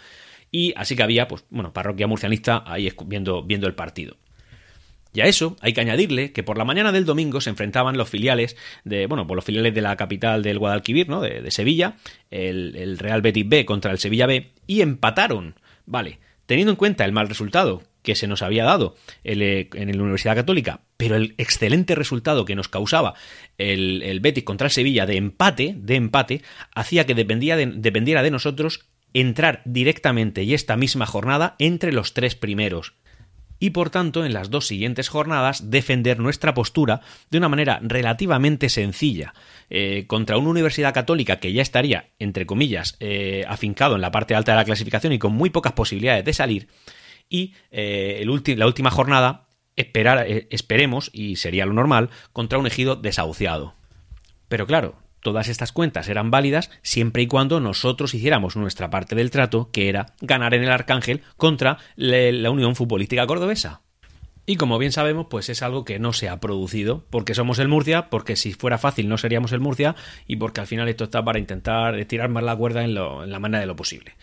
Y 0.52 0.74
así 0.76 0.96
que 0.96 1.04
había, 1.04 1.28
pues, 1.28 1.46
bueno, 1.50 1.74
parroquia 1.74 2.08
murcianista 2.08 2.64
ahí 2.66 2.92
viendo, 3.06 3.44
viendo 3.44 3.68
el 3.68 3.76
partido. 3.76 4.18
Y 5.14 5.22
a 5.22 5.26
eso 5.26 5.58
hay 5.62 5.74
que 5.74 5.82
añadirle 5.82 6.32
que 6.32 6.44
por 6.44 6.58
la 6.58 6.66
mañana 6.66 6.92
del 6.92 7.06
domingo 7.06 7.42
se 7.42 7.50
enfrentaban 7.50 7.98
los 7.98 8.10
filiales 8.10 8.56
de, 8.84 9.08
bueno, 9.08 9.26
por 9.26 9.36
los 9.36 9.46
filiales 9.46 9.74
de 9.74 9.82
la 9.82 9.96
capital 9.96 10.44
del 10.44 10.60
Guadalquivir, 10.60 11.10
¿no? 11.10 11.22
De, 11.22 11.50
Sevilla, 11.52 11.96
el, 12.30 12.98
Real 13.00 13.22
Betis 13.22 13.48
B 13.48 13.66
contra 13.66 13.92
el 13.92 13.98
Sevilla 13.98 14.28
B, 14.28 14.52
y 14.68 14.82
empataron. 14.82 15.56
Vale, 15.86 16.20
teniendo 16.46 16.72
en 16.72 16.78
cuenta 16.78 17.06
el 17.06 17.12
mal 17.12 17.28
resultado 17.28 17.82
que 18.04 18.16
se 18.16 18.28
nos 18.28 18.44
había 18.44 18.64
dado 18.64 18.96
eh, 19.24 19.70
en 19.74 19.98
la 19.98 20.04
Universidad 20.04 20.36
Católica, 20.36 20.82
pero 20.96 21.16
el 21.16 21.34
excelente 21.38 21.96
resultado 21.96 22.46
que 22.46 22.56
nos 22.56 22.70
causaba 22.70 23.16
el, 23.58 24.20
Betis 24.22 24.44
contra 24.44 24.68
el 24.68 24.72
Sevilla 24.72 25.06
de 25.06 25.18
empate, 25.18 25.76
de 25.76 25.96
empate, 25.96 26.44
hacía 26.74 27.06
que 27.06 27.16
dependía 27.16 27.58
dependiera 27.58 28.24
de 28.24 28.32
nosotros 28.32 28.86
entrar 29.14 29.64
directamente 29.66 30.44
y 30.44 30.54
esta 30.54 30.78
misma 30.78 31.08
jornada 31.08 31.56
entre 31.58 31.92
los 31.92 32.14
tres 32.14 32.36
primeros 32.36 32.94
y 33.60 33.72
por 33.72 33.90
tanto 33.90 34.26
en 34.26 34.34
las 34.34 34.50
dos 34.50 34.68
siguientes 34.68 35.10
jornadas 35.10 35.70
defender 35.70 36.20
nuestra 36.20 36.54
postura 36.54 37.02
de 37.30 37.38
una 37.38 37.50
manera 37.50 37.80
relativamente 37.84 38.70
sencilla 38.70 39.34
eh, 39.70 40.06
contra 40.08 40.38
una 40.38 40.50
universidad 40.50 40.94
católica 40.94 41.40
que 41.40 41.54
ya 41.54 41.62
estaría, 41.62 42.10
entre 42.20 42.46
comillas, 42.46 42.96
eh, 43.00 43.44
afincado 43.48 43.96
en 43.96 44.02
la 44.02 44.12
parte 44.12 44.36
alta 44.36 44.54
de 44.54 44.58
la 44.58 44.66
clasificación 44.66 45.14
y 45.14 45.20
con 45.20 45.34
muy 45.34 45.50
pocas 45.50 45.74
posibilidades 45.74 46.26
de 46.26 46.34
salir 46.34 46.68
y 47.30 47.54
eh, 47.72 48.26
la 48.58 48.66
última 48.66 48.90
jornada 48.92 49.48
esperar, 49.76 50.26
esperemos, 50.50 51.10
y 51.14 51.38
sería 51.38 51.66
lo 51.66 51.74
normal, 51.74 52.10
contra 52.34 52.58
un 52.58 52.68
ejido 52.68 52.98
desahuciado. 52.98 53.76
Pero 54.50 54.68
claro, 54.68 54.96
Todas 55.22 55.48
estas 55.50 55.72
cuentas 55.72 56.08
eran 56.08 56.32
válidas 56.32 56.72
siempre 56.82 57.24
y 57.24 57.28
cuando 57.28 57.60
nosotros 57.60 58.14
hiciéramos 58.14 58.56
nuestra 58.56 58.90
parte 58.90 59.16
del 59.16 59.32
trato, 59.32 59.70
que 59.72 59.90
era 59.90 60.08
ganar 60.22 60.54
en 60.54 60.64
el 60.64 60.72
Arcángel 60.72 61.22
contra 61.38 61.78
la 61.96 62.50
Unión 62.50 62.76
Futbolística 62.76 63.28
Cordobesa. 63.28 63.82
Y 64.46 64.56
como 64.56 64.80
bien 64.80 64.92
sabemos, 64.92 65.28
pues 65.30 65.48
es 65.50 65.62
algo 65.62 65.86
que 65.86 66.00
no 66.00 66.12
se 66.12 66.28
ha 66.28 66.40
producido, 66.40 67.06
porque 67.12 67.36
somos 67.36 67.60
el 67.60 67.68
Murcia, 67.68 68.10
porque 68.10 68.36
si 68.36 68.54
fuera 68.54 68.80
fácil 68.80 69.08
no 69.08 69.20
seríamos 69.20 69.52
el 69.52 69.60
Murcia, 69.60 69.96
y 70.26 70.38
porque 70.38 70.62
al 70.62 70.66
final 70.66 70.90
esto 70.90 71.04
está 71.04 71.24
para 71.24 71.38
intentar 71.38 72.04
tirar 72.06 72.30
más 72.30 72.44
la 72.44 72.56
cuerda 72.56 72.84
en, 72.84 72.98
en 72.98 73.32
la 73.32 73.40
manera 73.40 73.60
de 73.60 73.68
lo 73.68 73.76
posible. 73.76 74.16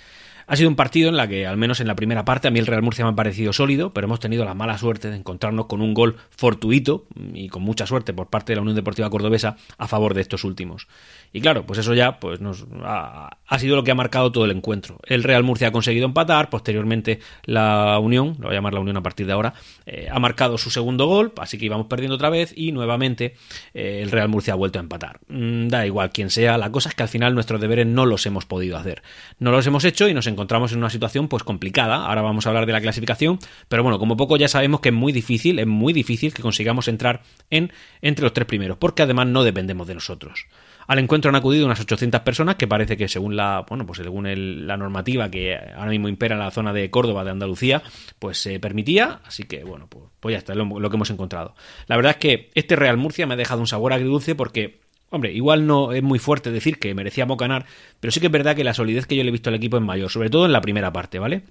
Ha 0.48 0.54
sido 0.54 0.68
un 0.68 0.76
partido 0.76 1.09
en 1.09 1.16
la 1.16 1.26
que, 1.26 1.44
al 1.44 1.56
menos 1.56 1.80
en 1.80 1.88
la 1.88 1.96
primera 1.96 2.24
parte, 2.24 2.46
a 2.46 2.52
mí 2.52 2.61
el 2.61 2.66
Real 2.66 2.82
Murcia 2.82 3.04
me 3.04 3.11
ha 3.11 3.14
parecido 3.16 3.52
sólido, 3.52 3.92
pero 3.92 4.06
hemos 4.06 4.20
tenido 4.20 4.44
la 4.44 4.54
mala 4.54 4.78
suerte 4.78 5.11
de 5.11 5.16
encontrarnos 5.16 5.66
con 5.66 5.82
un 5.82 5.92
gol 5.92 6.16
fortuito 6.30 7.06
y 7.35 7.48
con 7.48 7.62
mucha 7.62 7.85
suerte 7.85 8.12
por 8.12 8.28
parte 8.28 8.52
de 8.52 8.56
la 8.56 8.62
Unión 8.62 8.76
Deportiva 8.76 9.11
Cordobesa 9.11 9.56
a 9.76 9.88
favor 9.88 10.14
de 10.14 10.20
estos 10.20 10.44
últimos. 10.44 10.87
Y 11.32 11.40
claro, 11.40 11.66
pues 11.66 11.78
eso 11.78 11.94
ya 11.94 12.18
pues 12.18 12.40
nos 12.40 12.66
ha, 12.82 13.58
sido 13.58 13.76
lo 13.76 13.84
que 13.84 13.90
ha 13.90 13.94
marcado 13.94 14.32
todo 14.32 14.44
el 14.44 14.50
encuentro. 14.50 14.98
El 15.04 15.22
Real 15.22 15.42
Murcia 15.42 15.68
ha 15.68 15.72
conseguido 15.72 16.06
empatar, 16.06 16.50
posteriormente 16.50 17.20
la 17.44 17.98
Unión, 17.98 18.36
lo 18.38 18.48
voy 18.48 18.52
a 18.52 18.58
llamar 18.58 18.74
la 18.74 18.80
Unión 18.80 18.96
a 18.96 19.02
partir 19.02 19.26
de 19.26 19.32
ahora, 19.32 19.54
eh, 19.84 20.08
ha 20.10 20.18
marcado 20.18 20.58
su 20.58 20.70
segundo 20.70 21.06
gol, 21.06 21.32
así 21.38 21.58
que 21.58 21.66
íbamos 21.66 21.86
perdiendo 21.86 22.14
otra 22.14 22.30
vez 22.30 22.52
y 22.56 22.72
nuevamente 22.72 23.34
eh, 23.74 24.00
el 24.02 24.10
Real 24.10 24.28
Murcia 24.28 24.54
ha 24.54 24.56
vuelto 24.56 24.78
a 24.78 24.82
empatar. 24.82 25.20
Mm, 25.28 25.68
da 25.68 25.86
igual 25.86 26.10
quién 26.10 26.30
sea, 26.30 26.58
la 26.58 26.70
cosa 26.70 26.88
es 26.88 26.94
que 26.94 27.02
al 27.02 27.08
final 27.08 27.34
nuestros 27.34 27.60
deberes 27.60 27.86
no 27.86 28.06
los 28.06 28.24
hemos 28.26 28.46
podido 28.46 28.76
hacer. 28.76 29.02
No 29.38 29.50
los 29.50 29.66
hemos 29.66 29.84
hecho 29.84 30.08
y 30.08 30.14
nos 30.14 30.26
encontramos 30.26 30.72
en 30.72 30.78
una 30.78 30.90
situación 30.90 31.28
pues 31.28 31.42
complicada. 31.42 32.06
Ahora 32.06 32.22
vamos 32.22 32.46
a 32.46 32.50
hablar 32.50 32.66
de 32.66 32.72
la 32.72 32.80
clasificación, 32.80 33.38
pero 33.68 33.82
bueno, 33.82 33.98
como 33.98 34.16
poco 34.16 34.36
ya 34.36 34.48
sabemos 34.48 34.80
que 34.80 34.88
es 34.88 34.94
muy 34.94 35.12
difícil, 35.12 35.58
es 35.58 35.66
muy 35.66 35.92
difícil 35.92 36.32
que 36.32 36.42
consigamos 36.42 36.88
entrar 36.88 37.22
en 37.50 37.72
entre 38.00 38.22
los 38.22 38.32
tres 38.32 38.46
primeros, 38.46 38.78
porque 38.78 39.02
además 39.02 39.26
no 39.26 39.44
dependemos 39.44 39.86
de 39.86 39.94
nosotros. 39.94 40.46
Al 40.87 40.99
encuentro 40.99 41.29
han 41.29 41.37
acudido 41.37 41.66
unas 41.66 41.81
800 41.81 42.20
personas, 42.20 42.57
que 42.57 42.68
parece 42.68 42.96
que 42.96 43.09
según 43.09 43.37
la, 43.37 43.64
bueno, 43.68 43.87
pues 43.87 43.99
según 43.99 44.66
la 44.66 44.77
normativa 44.77 45.31
que 45.31 45.57
ahora 45.57 45.90
mismo 45.90 46.09
impera 46.09 46.35
en 46.35 46.40
la 46.40 46.51
zona 46.51 46.72
de 46.72 46.90
Córdoba, 46.90 47.25
de 47.25 47.31
Andalucía, 47.31 47.83
pues 48.18 48.38
se 48.38 48.61
permitía. 48.61 49.20
Así 49.25 49.44
que, 49.44 49.64
bueno, 49.64 49.87
pues, 49.88 50.05
pues 50.20 50.33
ya 50.35 50.38
está, 50.38 50.55
lo, 50.55 50.64
lo 50.79 50.90
que 50.90 50.96
hemos 50.96 51.11
encontrado. 51.11 51.55
La 51.87 51.96
verdad 51.96 52.12
es 52.12 52.18
que 52.18 52.51
este 52.55 52.77
Real 52.77 52.96
Murcia 52.96 53.27
me 53.27 53.35
ha 53.35 53.37
dejado 53.37 53.61
un 53.61 53.66
sabor 53.66 53.92
agridulce 53.92 54.35
porque 54.35 54.87
Hombre, 55.09 55.33
igual 55.33 55.66
no 55.66 55.92
es 55.92 56.03
muy 56.03 56.18
fuerte 56.18 56.51
decir 56.51 56.81
que 56.81 56.92
merecíamos 56.92 57.38
ganar, 57.38 57.64
pero 58.01 58.11
sí 58.11 58.18
que 58.18 58.27
es 58.27 58.33
verdad 58.33 58.57
que 58.57 58.64
la 58.64 58.75
solidez 58.75 59.07
que 59.07 59.14
yo 59.14 59.22
le 59.22 59.29
he 59.29 59.33
visto 59.33 59.51
al 59.51 59.55
equipo 59.55 59.77
es 59.77 59.83
mayor, 59.83 60.11
sobre 60.11 60.31
todo 60.31 60.46
en 60.46 60.53
la 60.53 60.61
primera 60.61 60.92
parte, 60.92 61.20
¿vale? 61.20 61.44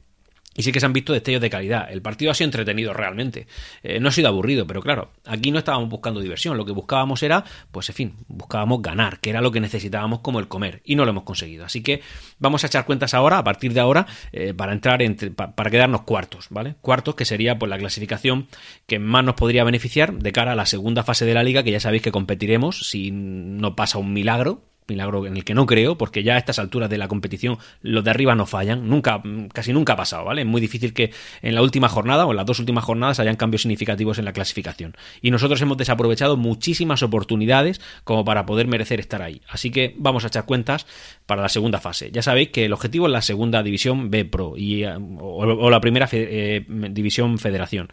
Y 0.57 0.63
sí 0.63 0.71
que 0.71 0.79
se 0.79 0.85
han 0.85 0.93
visto 0.93 1.11
destellos 1.11 1.41
de 1.41 1.49
calidad. 1.49 1.91
El 1.91 2.01
partido 2.01 2.31
ha 2.31 2.33
sido 2.33 2.45
entretenido 2.45 2.93
realmente. 2.93 3.47
Eh, 3.83 3.99
no 3.99 4.07
ha 4.09 4.11
sido 4.11 4.29
aburrido, 4.29 4.65
pero 4.65 4.81
claro, 4.81 5.11
aquí 5.25 5.51
no 5.51 5.59
estábamos 5.59 5.89
buscando 5.89 6.21
diversión. 6.21 6.55
Lo 6.55 6.65
que 6.65 6.71
buscábamos 6.71 7.23
era, 7.23 7.43
pues 7.71 7.89
en 7.89 7.95
fin, 7.95 8.13
buscábamos 8.27 8.81
ganar, 8.81 9.19
que 9.19 9.31
era 9.31 9.41
lo 9.41 9.51
que 9.51 9.59
necesitábamos 9.59 10.19
como 10.19 10.39
el 10.39 10.47
comer. 10.47 10.81
Y 10.85 10.95
no 10.95 11.03
lo 11.03 11.11
hemos 11.11 11.23
conseguido. 11.23 11.65
Así 11.65 11.83
que 11.83 12.01
vamos 12.39 12.63
a 12.63 12.67
echar 12.67 12.85
cuentas 12.85 13.13
ahora, 13.13 13.37
a 13.37 13.43
partir 13.43 13.73
de 13.73 13.81
ahora, 13.81 14.07
eh, 14.31 14.53
para 14.53 14.71
entrar 14.71 15.01
entre, 15.01 15.31
para 15.31 15.69
quedarnos 15.69 16.03
cuartos, 16.03 16.47
¿vale? 16.49 16.75
Cuartos, 16.79 17.15
que 17.15 17.25
sería 17.25 17.59
pues 17.59 17.69
la 17.69 17.77
clasificación 17.77 18.47
que 18.87 18.97
más 18.97 19.25
nos 19.25 19.35
podría 19.35 19.65
beneficiar 19.65 20.13
de 20.13 20.31
cara 20.31 20.53
a 20.53 20.55
la 20.55 20.65
segunda 20.65 21.03
fase 21.03 21.25
de 21.25 21.33
la 21.33 21.43
liga, 21.43 21.63
que 21.63 21.71
ya 21.71 21.79
sabéis 21.81 22.01
que 22.01 22.11
competiremos 22.11 22.89
si 22.89 23.11
no 23.11 23.75
pasa 23.75 23.97
un 23.97 24.13
milagro, 24.13 24.63
milagro 24.87 25.25
en 25.25 25.37
el 25.37 25.43
que 25.43 25.53
no 25.53 25.65
creo, 25.65 25.97
porque 25.97 26.23
ya 26.23 26.35
a 26.35 26.37
estas 26.37 26.59
alturas 26.59 26.89
de 26.89 26.97
la 26.97 27.07
competición 27.07 27.57
los 27.81 28.03
de 28.03 28.09
arriba 28.09 28.35
no 28.35 28.45
fallan, 28.45 28.87
nunca, 28.87 29.21
casi 29.53 29.73
nunca 29.73 29.93
ha 29.93 29.95
pasado, 29.95 30.25
¿vale? 30.25 30.41
Es 30.41 30.47
muy 30.47 30.61
difícil 30.61 30.93
que 30.93 31.11
en 31.41 31.55
la 31.55 31.61
última 31.61 31.89
jornada 31.89 32.25
o 32.25 32.31
en 32.31 32.37
las 32.37 32.45
dos 32.45 32.59
últimas 32.59 32.83
jornadas 32.83 33.19
hayan 33.19 33.35
cambios 33.35 33.63
significativos 33.63 34.19
en 34.19 34.25
la 34.25 34.33
clasificación. 34.33 34.95
Y 35.21 35.31
nosotros 35.31 35.61
hemos 35.61 35.77
desaprovechado 35.77 36.37
muchísimas 36.37 37.03
oportunidades 37.03 37.81
como 38.03 38.25
para 38.25 38.45
poder 38.45 38.67
merecer 38.67 38.99
estar 38.99 39.21
ahí. 39.21 39.41
Así 39.49 39.71
que 39.71 39.95
vamos 39.97 40.23
a 40.23 40.27
echar 40.27 40.45
cuentas 40.45 40.85
para 41.25 41.41
la 41.41 41.49
segunda 41.49 41.79
fase. 41.79 42.11
Ya 42.11 42.21
sabéis 42.21 42.49
que 42.49 42.65
el 42.65 42.73
objetivo 42.73 43.07
es 43.07 43.13
la 43.13 43.21
segunda 43.21 43.63
división 43.63 44.09
B 44.09 44.25
Pro 44.25 44.53
y, 44.57 44.83
eh, 44.83 44.95
o, 45.19 45.69
la 45.69 45.81
primera 45.81 46.07
eh, 46.11 46.65
división 46.67 47.37
Federación. 47.37 47.91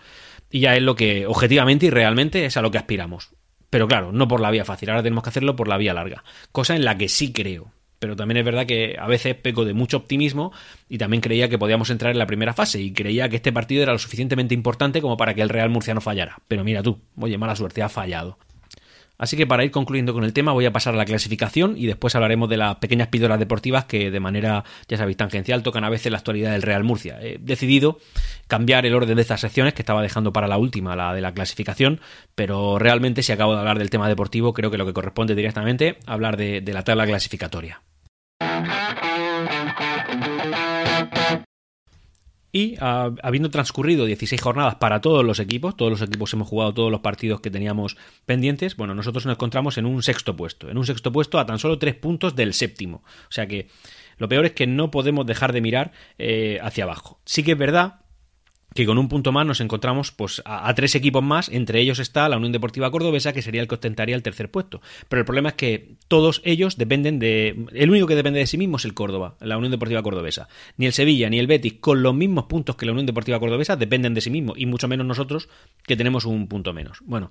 Y 0.50 0.60
ya 0.60 0.76
es 0.76 0.82
lo 0.82 0.94
que 0.94 1.26
objetivamente 1.26 1.86
y 1.86 1.90
realmente 1.90 2.44
es 2.44 2.56
a 2.56 2.62
lo 2.62 2.70
que 2.70 2.78
aspiramos. 2.78 3.30
Pero 3.72 3.88
claro, 3.88 4.12
no 4.12 4.28
por 4.28 4.42
la 4.42 4.50
vía 4.50 4.66
fácil, 4.66 4.90
ahora 4.90 5.02
tenemos 5.02 5.24
que 5.24 5.30
hacerlo 5.30 5.56
por 5.56 5.66
la 5.66 5.78
vía 5.78 5.94
larga, 5.94 6.22
cosa 6.52 6.76
en 6.76 6.84
la 6.84 6.98
que 6.98 7.08
sí 7.08 7.32
creo. 7.32 7.72
Pero 7.98 8.16
también 8.16 8.36
es 8.36 8.44
verdad 8.44 8.66
que 8.66 8.96
a 9.00 9.06
veces 9.06 9.34
peco 9.34 9.64
de 9.64 9.72
mucho 9.72 9.96
optimismo 9.96 10.52
y 10.90 10.98
también 10.98 11.22
creía 11.22 11.48
que 11.48 11.56
podíamos 11.56 11.88
entrar 11.88 12.12
en 12.12 12.18
la 12.18 12.26
primera 12.26 12.52
fase 12.52 12.82
y 12.82 12.92
creía 12.92 13.30
que 13.30 13.36
este 13.36 13.50
partido 13.50 13.82
era 13.82 13.92
lo 13.92 13.98
suficientemente 13.98 14.52
importante 14.52 15.00
como 15.00 15.16
para 15.16 15.32
que 15.32 15.40
el 15.40 15.48
Real 15.48 15.70
Murcia 15.70 15.94
no 15.94 16.02
fallara. 16.02 16.36
Pero 16.48 16.64
mira 16.64 16.82
tú, 16.82 17.00
oye, 17.18 17.38
mala 17.38 17.56
suerte, 17.56 17.82
ha 17.82 17.88
fallado. 17.88 18.36
Así 19.22 19.36
que 19.36 19.46
para 19.46 19.64
ir 19.64 19.70
concluyendo 19.70 20.12
con 20.12 20.24
el 20.24 20.32
tema 20.32 20.50
voy 20.50 20.66
a 20.66 20.72
pasar 20.72 20.94
a 20.94 20.96
la 20.96 21.04
clasificación 21.04 21.74
y 21.76 21.86
después 21.86 22.12
hablaremos 22.16 22.48
de 22.48 22.56
las 22.56 22.74
pequeñas 22.78 23.06
píldoras 23.06 23.38
deportivas 23.38 23.84
que 23.84 24.10
de 24.10 24.18
manera, 24.18 24.64
ya 24.88 24.96
sabéis, 24.96 25.16
tangencial 25.16 25.62
tocan 25.62 25.84
a 25.84 25.90
veces 25.90 26.10
la 26.10 26.18
actualidad 26.18 26.50
del 26.50 26.62
Real 26.62 26.82
Murcia. 26.82 27.20
He 27.22 27.38
decidido 27.38 28.00
cambiar 28.48 28.84
el 28.84 28.96
orden 28.96 29.14
de 29.14 29.22
estas 29.22 29.40
secciones 29.40 29.74
que 29.74 29.82
estaba 29.82 30.02
dejando 30.02 30.32
para 30.32 30.48
la 30.48 30.58
última, 30.58 30.96
la 30.96 31.14
de 31.14 31.20
la 31.20 31.32
clasificación, 31.32 32.00
pero 32.34 32.80
realmente 32.80 33.22
si 33.22 33.30
acabo 33.30 33.52
de 33.52 33.60
hablar 33.60 33.78
del 33.78 33.90
tema 33.90 34.08
deportivo 34.08 34.52
creo 34.52 34.72
que 34.72 34.78
lo 34.78 34.86
que 34.86 34.92
corresponde 34.92 35.36
directamente 35.36 35.98
hablar 36.04 36.36
de, 36.36 36.60
de 36.60 36.72
la 36.72 36.82
tabla 36.82 37.06
clasificatoria. 37.06 37.80
Y 42.52 42.76
ah, 42.80 43.10
habiendo 43.22 43.50
transcurrido 43.50 44.04
16 44.04 44.40
jornadas 44.40 44.74
para 44.74 45.00
todos 45.00 45.24
los 45.24 45.40
equipos, 45.40 45.74
todos 45.74 45.90
los 45.90 46.02
equipos 46.02 46.32
hemos 46.34 46.46
jugado 46.46 46.74
todos 46.74 46.90
los 46.90 47.00
partidos 47.00 47.40
que 47.40 47.50
teníamos 47.50 47.96
pendientes, 48.26 48.76
bueno, 48.76 48.94
nosotros 48.94 49.24
nos 49.24 49.36
encontramos 49.36 49.78
en 49.78 49.86
un 49.86 50.02
sexto 50.02 50.36
puesto, 50.36 50.68
en 50.68 50.76
un 50.76 50.84
sexto 50.84 51.10
puesto 51.10 51.38
a 51.38 51.46
tan 51.46 51.58
solo 51.58 51.78
tres 51.78 51.94
puntos 51.94 52.36
del 52.36 52.52
séptimo. 52.52 53.04
O 53.28 53.32
sea 53.32 53.46
que 53.46 53.68
lo 54.18 54.28
peor 54.28 54.44
es 54.44 54.52
que 54.52 54.66
no 54.66 54.90
podemos 54.90 55.24
dejar 55.24 55.54
de 55.54 55.62
mirar 55.62 55.92
eh, 56.18 56.58
hacia 56.62 56.84
abajo. 56.84 57.20
Sí 57.24 57.42
que 57.42 57.52
es 57.52 57.58
verdad 57.58 58.01
que 58.74 58.86
con 58.86 58.98
un 58.98 59.08
punto 59.08 59.32
más 59.32 59.46
nos 59.46 59.60
encontramos 59.60 60.12
pues 60.12 60.42
a, 60.44 60.72
tres 60.74 60.94
equipos 60.94 61.22
más, 61.22 61.48
entre 61.48 61.80
ellos 61.80 61.98
está 61.98 62.28
la 62.28 62.36
Unión 62.36 62.52
Deportiva 62.52 62.90
Cordobesa, 62.90 63.32
que 63.32 63.42
sería 63.42 63.60
el 63.60 63.68
que 63.68 63.74
ostentaría 63.74 64.14
el 64.14 64.22
tercer 64.22 64.50
puesto. 64.50 64.80
Pero 65.08 65.20
el 65.20 65.26
problema 65.26 65.50
es 65.50 65.54
que 65.54 65.96
todos 66.08 66.40
ellos 66.44 66.76
dependen 66.76 67.18
de... 67.18 67.66
El 67.72 67.90
único 67.90 68.06
que 68.06 68.14
depende 68.14 68.40
de 68.40 68.46
sí 68.46 68.58
mismo 68.58 68.76
es 68.76 68.84
el 68.84 68.94
Córdoba, 68.94 69.36
la 69.40 69.56
Unión 69.56 69.70
Deportiva 69.70 70.02
Cordobesa. 70.02 70.48
Ni 70.76 70.86
el 70.86 70.92
Sevilla 70.92 71.28
ni 71.30 71.38
el 71.38 71.46
Betis, 71.46 71.74
con 71.80 72.02
los 72.02 72.14
mismos 72.14 72.44
puntos 72.44 72.76
que 72.76 72.86
la 72.86 72.92
Unión 72.92 73.06
Deportiva 73.06 73.38
Cordobesa, 73.40 73.76
dependen 73.76 74.14
de 74.14 74.20
sí 74.20 74.30
mismo, 74.30 74.54
y 74.56 74.66
mucho 74.66 74.88
menos 74.88 75.06
nosotros, 75.06 75.48
que 75.84 75.96
tenemos 75.96 76.24
un 76.24 76.48
punto 76.48 76.72
menos. 76.72 76.98
Bueno, 77.04 77.30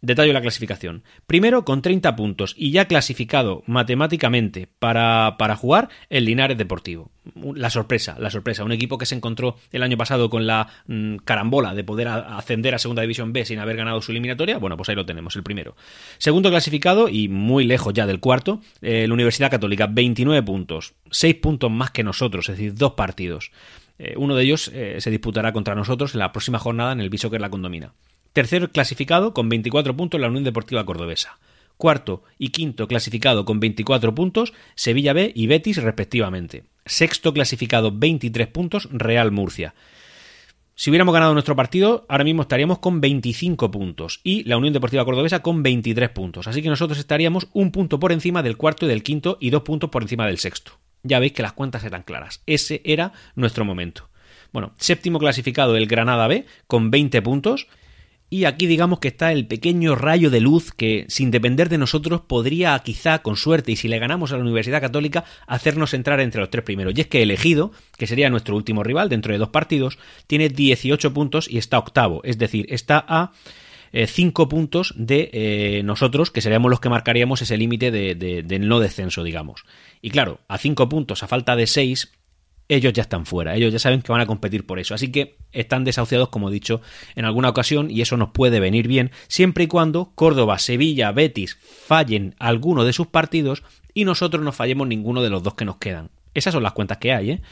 Detallo 0.00 0.32
la 0.32 0.40
clasificación. 0.40 1.02
Primero 1.26 1.64
con 1.64 1.82
30 1.82 2.14
puntos 2.14 2.54
y 2.56 2.70
ya 2.70 2.86
clasificado 2.86 3.64
matemáticamente 3.66 4.68
para, 4.78 5.34
para, 5.38 5.56
jugar 5.56 5.88
el 6.08 6.24
Linares 6.24 6.56
Deportivo. 6.56 7.10
La 7.54 7.68
sorpresa, 7.68 8.16
la 8.20 8.30
sorpresa. 8.30 8.62
Un 8.62 8.70
equipo 8.70 8.96
que 8.96 9.06
se 9.06 9.16
encontró 9.16 9.56
el 9.72 9.82
año 9.82 9.96
pasado 9.96 10.30
con 10.30 10.46
la 10.46 10.68
mm, 10.86 11.16
carambola 11.24 11.74
de 11.74 11.82
poder 11.82 12.06
ascender 12.06 12.76
a 12.76 12.78
Segunda 12.78 13.02
División 13.02 13.32
B 13.32 13.44
sin 13.44 13.58
haber 13.58 13.76
ganado 13.76 14.00
su 14.00 14.12
eliminatoria. 14.12 14.58
Bueno, 14.58 14.76
pues 14.76 14.88
ahí 14.88 14.94
lo 14.94 15.04
tenemos, 15.04 15.34
el 15.34 15.42
primero. 15.42 15.74
Segundo 16.18 16.48
clasificado 16.48 17.08
y 17.08 17.28
muy 17.28 17.64
lejos 17.64 17.92
ya 17.92 18.06
del 18.06 18.20
cuarto, 18.20 18.60
eh, 18.80 19.06
la 19.08 19.14
Universidad 19.14 19.50
Católica, 19.50 19.88
29 19.88 20.44
puntos. 20.44 20.94
6 21.10 21.34
puntos 21.36 21.72
más 21.72 21.90
que 21.90 22.04
nosotros, 22.04 22.48
es 22.48 22.56
decir, 22.56 22.74
dos 22.74 22.92
partidos. 22.92 23.50
Eh, 23.98 24.14
uno 24.16 24.36
de 24.36 24.44
ellos 24.44 24.70
eh, 24.72 24.96
se 25.00 25.10
disputará 25.10 25.52
contra 25.52 25.74
nosotros 25.74 26.14
en 26.14 26.20
la 26.20 26.30
próxima 26.30 26.60
jornada 26.60 26.92
en 26.92 27.00
el 27.00 27.10
Viso 27.10 27.30
que 27.30 27.40
la 27.40 27.50
condomina. 27.50 27.94
Tercero 28.32 28.70
clasificado 28.70 29.34
con 29.34 29.48
24 29.48 29.96
puntos 29.96 30.20
la 30.20 30.28
Unión 30.28 30.44
Deportiva 30.44 30.84
Cordobesa. 30.84 31.38
Cuarto 31.76 32.24
y 32.38 32.48
quinto 32.48 32.88
clasificado 32.88 33.44
con 33.44 33.60
24 33.60 34.14
puntos 34.14 34.52
Sevilla 34.74 35.12
B 35.12 35.32
y 35.34 35.46
Betis 35.46 35.82
respectivamente. 35.82 36.64
Sexto 36.84 37.32
clasificado 37.32 37.92
23 37.92 38.48
puntos 38.48 38.88
Real 38.92 39.30
Murcia. 39.30 39.74
Si 40.74 40.90
hubiéramos 40.90 41.12
ganado 41.12 41.32
nuestro 41.32 41.56
partido, 41.56 42.06
ahora 42.08 42.22
mismo 42.22 42.42
estaríamos 42.42 42.78
con 42.78 43.00
25 43.00 43.70
puntos 43.70 44.20
y 44.22 44.44
la 44.44 44.56
Unión 44.56 44.72
Deportiva 44.72 45.04
Cordobesa 45.04 45.42
con 45.42 45.62
23 45.62 46.10
puntos. 46.10 46.46
Así 46.46 46.62
que 46.62 46.68
nosotros 46.68 47.00
estaríamos 47.00 47.48
un 47.52 47.72
punto 47.72 47.98
por 47.98 48.12
encima 48.12 48.44
del 48.44 48.56
cuarto 48.56 48.86
y 48.86 48.88
del 48.88 49.02
quinto 49.02 49.38
y 49.40 49.50
dos 49.50 49.62
puntos 49.62 49.90
por 49.90 50.02
encima 50.02 50.26
del 50.26 50.38
sexto. 50.38 50.78
Ya 51.02 51.18
veis 51.18 51.32
que 51.32 51.42
las 51.42 51.52
cuentas 51.52 51.82
eran 51.82 52.04
claras. 52.04 52.42
Ese 52.46 52.80
era 52.84 53.12
nuestro 53.34 53.64
momento. 53.64 54.08
Bueno, 54.52 54.72
séptimo 54.78 55.18
clasificado 55.18 55.76
el 55.76 55.88
Granada 55.88 56.28
B 56.28 56.46
con 56.68 56.92
20 56.92 57.22
puntos 57.22 57.66
y 58.30 58.44
aquí 58.44 58.66
digamos 58.66 58.98
que 58.98 59.08
está 59.08 59.32
el 59.32 59.46
pequeño 59.46 59.94
rayo 59.94 60.30
de 60.30 60.40
luz 60.40 60.72
que, 60.72 61.06
sin 61.08 61.30
depender 61.30 61.68
de 61.68 61.78
nosotros, 61.78 62.20
podría 62.20 62.78
quizá, 62.80 63.20
con 63.20 63.36
suerte, 63.36 63.72
y 63.72 63.76
si 63.76 63.88
le 63.88 63.98
ganamos 63.98 64.32
a 64.32 64.36
la 64.36 64.42
Universidad 64.42 64.80
Católica, 64.80 65.24
hacernos 65.46 65.94
entrar 65.94 66.20
entre 66.20 66.40
los 66.40 66.50
tres 66.50 66.64
primeros. 66.64 66.92
Y 66.96 67.00
es 67.00 67.06
que 67.06 67.22
elegido, 67.22 67.72
que 67.96 68.06
sería 68.06 68.28
nuestro 68.28 68.54
último 68.54 68.82
rival 68.82 69.08
dentro 69.08 69.32
de 69.32 69.38
dos 69.38 69.48
partidos, 69.48 69.98
tiene 70.26 70.50
18 70.50 71.14
puntos 71.14 71.48
y 71.50 71.56
está 71.56 71.78
octavo. 71.78 72.20
Es 72.24 72.36
decir, 72.36 72.66
está 72.68 73.04
a 73.08 73.32
5 73.92 74.42
eh, 74.42 74.46
puntos 74.46 74.94
de 74.96 75.30
eh, 75.32 75.82
nosotros, 75.82 76.30
que 76.30 76.42
seríamos 76.42 76.70
los 76.70 76.80
que 76.80 76.90
marcaríamos 76.90 77.40
ese 77.40 77.56
límite 77.56 77.90
de, 77.90 78.58
no 78.60 78.80
descenso, 78.80 79.22
digamos. 79.22 79.64
Y 80.02 80.10
claro, 80.10 80.40
a 80.48 80.58
5 80.58 80.88
puntos, 80.88 81.22
a 81.22 81.28
falta 81.28 81.56
de 81.56 81.66
6, 81.66 82.12
ellos 82.68 82.92
ya 82.92 83.02
están 83.02 83.26
fuera, 83.26 83.56
ellos 83.56 83.72
ya 83.72 83.78
saben 83.78 84.02
que 84.02 84.12
van 84.12 84.20
a 84.20 84.26
competir 84.26 84.66
por 84.66 84.78
eso. 84.78 84.94
Así 84.94 85.10
que 85.10 85.36
están 85.52 85.84
desahuciados, 85.84 86.28
como 86.28 86.48
he 86.48 86.52
dicho 86.52 86.80
en 87.14 87.24
alguna 87.24 87.48
ocasión, 87.48 87.90
y 87.90 88.00
eso 88.00 88.16
nos 88.16 88.30
puede 88.30 88.60
venir 88.60 88.88
bien, 88.88 89.10
siempre 89.26 89.64
y 89.64 89.66
cuando 89.66 90.12
Córdoba, 90.14 90.58
Sevilla, 90.58 91.12
Betis 91.12 91.58
fallen 91.60 92.34
alguno 92.38 92.84
de 92.84 92.92
sus 92.92 93.06
partidos 93.06 93.62
y 93.94 94.04
nosotros 94.04 94.44
no 94.44 94.52
fallemos 94.52 94.86
ninguno 94.86 95.22
de 95.22 95.30
los 95.30 95.42
dos 95.42 95.54
que 95.54 95.64
nos 95.64 95.76
quedan. 95.76 96.10
Esas 96.34 96.52
son 96.52 96.62
las 96.62 96.72
cuentas 96.72 96.98
que 96.98 97.12
hay, 97.12 97.30
¿eh? 97.32 97.42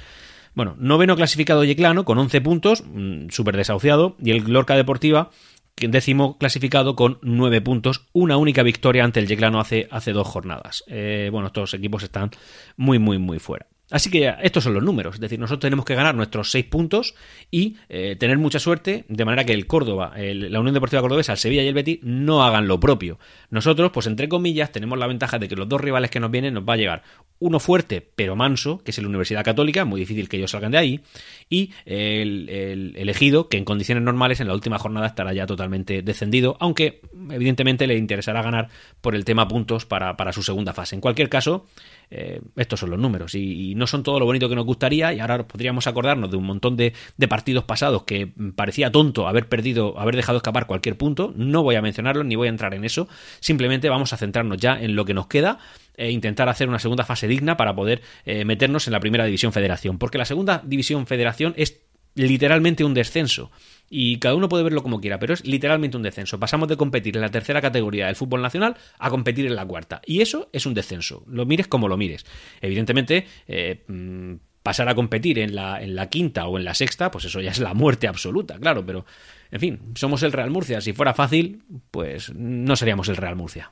Bueno, 0.55 0.75
noveno 0.79 1.17
clasificado 1.17 1.65
Yeclano 1.65 2.05
con 2.05 2.17
11 2.19 2.41
puntos, 2.41 2.85
mm, 2.87 3.29
súper 3.29 3.57
desahuciado, 3.57 4.17
y 4.23 4.31
el 4.31 4.45
Lorca 4.45 4.75
Deportiva 4.75 5.31
décimo 5.77 6.39
clasificado 6.39 6.97
con 6.97 7.19
9 7.23 7.61
puntos, 7.61 8.07
una 8.13 8.39
única 8.39 8.63
victoria 8.63 9.05
ante 9.05 9.21
el 9.21 9.27
Yeclano 9.27 9.61
hace, 9.61 9.89
hace 9.91 10.13
dos 10.13 10.27
jornadas. 10.27 10.85
Eh, 10.87 11.29
bueno, 11.31 11.49
estos 11.49 11.75
equipos 11.75 12.03
están 12.03 12.31
muy, 12.77 12.99
muy, 12.99 13.19
muy 13.19 13.39
fuera. 13.39 13.67
Así 13.91 14.11
que 14.11 14.35
estos 14.43 14.65
son 14.65 14.75
los 14.75 14.83
números, 14.83 15.15
es 15.15 15.21
decir, 15.21 15.39
nosotros 15.39 15.61
tenemos 15.61 15.85
que 15.85 15.95
ganar 15.95 16.15
nuestros 16.15 16.51
seis 16.51 16.65
puntos 16.65 17.15
y 17.53 17.77
eh, 17.89 18.17
tener 18.17 18.37
mucha 18.37 18.59
suerte, 18.59 19.05
de 19.09 19.25
manera 19.25 19.45
que 19.45 19.53
el 19.53 19.69
Córdoba, 19.69 20.13
la 20.17 20.59
Unión 20.59 20.75
Deportiva 20.75 21.03
Cordobesa, 21.03 21.33
el 21.33 21.39
Sevilla 21.39 21.63
y 21.63 21.69
el 21.69 21.75
Betis 21.75 22.01
no 22.03 22.43
hagan 22.43 22.67
lo 22.67 22.81
propio. 22.81 23.21
Nosotros, 23.51 23.93
pues 23.93 24.09
entre 24.09 24.29
comillas, 24.29 24.73
tenemos 24.73 24.99
la 24.99 25.07
ventaja 25.07 25.39
de 25.39 25.47
que 25.47 25.55
los 25.55 25.69
dos 25.69 25.81
rivales 25.81 26.11
que 26.11 26.19
nos 26.19 26.33
vienen 26.33 26.55
nos 26.55 26.69
va 26.69 26.75
a 26.75 26.77
llegar 26.77 27.03
uno 27.39 27.61
fuerte 27.61 28.01
pero 28.01 28.35
manso, 28.35 28.79
que 28.79 28.91
es 28.91 28.99
la 28.99 29.07
Universidad 29.09 29.45
Católica, 29.45 29.85
muy 29.85 30.01
difícil 30.01 30.29
que 30.29 30.39
ellos 30.39 30.51
salgan 30.51 30.73
de 30.73 30.79
ahí, 30.79 31.01
y 31.49 31.71
el, 31.85 32.93
elegido, 32.97 33.49
que 33.49 33.57
en 33.57 33.65
condiciones 33.65 34.03
normales 34.03 34.41
en 34.41 34.49
la 34.49 34.55
última 34.55 34.79
jornada 34.79 35.07
estará 35.07 35.33
ya 35.33 35.47
totalmente 35.47 36.03
descendido, 36.03 36.57
aunque 36.59 37.03
evidentemente 37.31 37.87
le 37.87 37.97
interesará 37.97 38.43
ganar 38.43 38.69
por 39.01 39.15
el 39.15 39.25
tema 39.25 39.47
puntos 39.47 39.87
para, 39.87 40.17
para 40.17 40.33
su 40.33 40.43
segunda 40.43 40.73
fase. 40.73 40.97
En 40.97 41.01
cualquier 41.01 41.29
caso, 41.29 41.67
eh, 42.11 42.41
estos 42.57 42.81
son 42.81 42.91
los 42.91 42.99
números 42.99 43.35
y, 43.35 43.75
no 43.75 43.87
son 43.87 44.03
todo 44.03 44.21
lo 44.21 44.27
bonito 44.27 44.49
que 44.49 44.55
nos 44.55 44.65
gustaría 44.65 45.13
y 45.13 45.21
ahora 45.21 45.47
podríamos 45.47 45.87
acordarnos 45.87 46.31
de 46.31 46.37
un 46.37 46.45
montón 46.45 46.77
de, 46.77 46.93
partidos 47.29 47.65
pasados 47.65 48.05
que 48.05 48.33
parecía 48.55 48.93
tonto 48.93 49.27
haber 49.27 49.49
perdido, 49.49 49.99
haber 49.99 50.17
dejado 50.17 50.39
escapar 50.39 50.67
cualquier 50.67 50.97
punto. 50.97 51.33
No 51.37 51.63
voy 51.63 51.75
a 51.75 51.83
mencionarlo 51.83 52.23
ni 52.25 52.37
voy 52.37 52.47
a 52.47 52.51
entrar 52.51 52.75
en 52.75 52.85
eso. 52.85 53.09
Simplemente 53.41 53.89
vamos 53.89 54.13
a 54.13 54.17
centrarnos 54.17 54.59
ya 54.59 54.81
en 54.81 54.95
lo 54.95 55.05
que 55.05 55.15
nos 55.15 55.27
queda 55.27 55.59
e 55.97 56.11
intentar 56.11 56.49
hacer 56.49 56.69
una 56.69 56.79
segunda 56.79 57.05
fase 57.05 57.27
digna 57.27 57.57
para 57.57 57.75
poder 57.75 58.03
eh, 58.25 58.45
meternos 58.45 58.87
en 58.87 58.93
la 58.93 59.01
primera 59.01 59.25
división 59.25 59.53
federación. 59.53 59.99
Porque 59.99 60.19
la 60.19 60.25
segunda 60.25 60.63
división 60.65 61.07
federación 61.07 61.55
es 61.57 61.81
literalmente 62.17 62.85
un 62.85 62.95
descenso. 62.95 63.51
Y 63.89 64.19
cada 64.19 64.35
uno 64.35 64.49
puede 64.49 64.65
verlo 64.65 64.83
como 64.83 65.01
quiera, 65.01 65.19
pero 65.19 65.35
es 65.35 65.45
literalmente 65.45 65.97
un 65.97 66.03
descenso. 66.03 66.41
Pasamos 66.41 66.69
de 66.69 66.77
competir 66.77 67.17
en 67.17 67.23
la 67.23 67.31
tercera 67.31 67.63
categoría 67.63 68.07
del 68.07 68.17
fútbol 68.17 68.43
nacional 68.43 68.77
a 68.99 69.11
competir 69.11 69.47
en 69.47 69.55
la 69.55 69.65
cuarta. 69.65 70.03
Y 70.05 70.23
eso 70.23 70.49
es 70.53 70.67
un 70.67 70.75
descenso. 70.75 71.23
Lo 71.29 71.47
mires 71.47 71.69
como 71.69 71.87
lo 71.87 71.97
mires. 71.97 72.27
Evidentemente, 72.61 73.27
eh, 73.47 73.85
mm, 73.87 74.35
pasar 74.65 74.89
a 74.89 74.97
competir 74.97 75.39
en 75.39 75.55
la, 75.55 75.81
en 75.81 75.95
la 75.95 76.09
quinta 76.09 76.49
o 76.49 76.59
en 76.59 76.65
la 76.65 76.75
sexta, 76.75 77.13
pues 77.13 77.27
eso 77.27 77.41
ya 77.41 77.53
es 77.53 77.61
la 77.61 77.75
muerte 77.75 78.09
absoluta, 78.09 78.59
claro. 78.59 78.85
Pero, 78.85 79.07
en 79.53 79.61
fin, 79.61 79.81
somos 79.95 80.25
el 80.25 80.33
Real 80.33 80.51
Murcia. 80.51 80.81
Si 80.81 80.93
fuera 80.93 81.15
fácil, 81.15 81.63
pues 81.93 82.35
no 82.35 82.75
seríamos 82.75 83.09
el 83.09 83.17
Real 83.17 83.37
Murcia. 83.37 83.71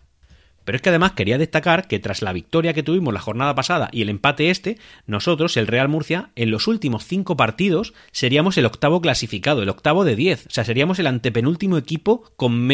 Pero 0.64 0.76
es 0.76 0.82
que 0.82 0.88
además 0.88 1.12
quería 1.12 1.38
destacar 1.38 1.86
que 1.86 1.98
tras 1.98 2.22
la 2.22 2.32
victoria 2.32 2.72
que 2.72 2.82
tuvimos 2.82 3.12
la 3.12 3.20
jornada 3.20 3.54
pasada 3.54 3.88
y 3.92 4.02
el 4.02 4.08
empate 4.08 4.50
este, 4.50 4.78
nosotros, 5.06 5.56
el 5.56 5.66
Real 5.66 5.88
Murcia, 5.88 6.30
en 6.36 6.50
los 6.50 6.66
últimos 6.66 7.04
cinco 7.04 7.36
partidos 7.36 7.94
seríamos 8.12 8.56
el 8.58 8.66
octavo 8.66 9.00
clasificado, 9.00 9.62
el 9.62 9.68
octavo 9.68 10.04
de 10.04 10.16
diez. 10.16 10.46
O 10.46 10.50
sea, 10.50 10.64
seríamos 10.64 10.98
el 10.98 11.06
antepenúltimo 11.06 11.76
equipo 11.76 12.32
con, 12.36 12.68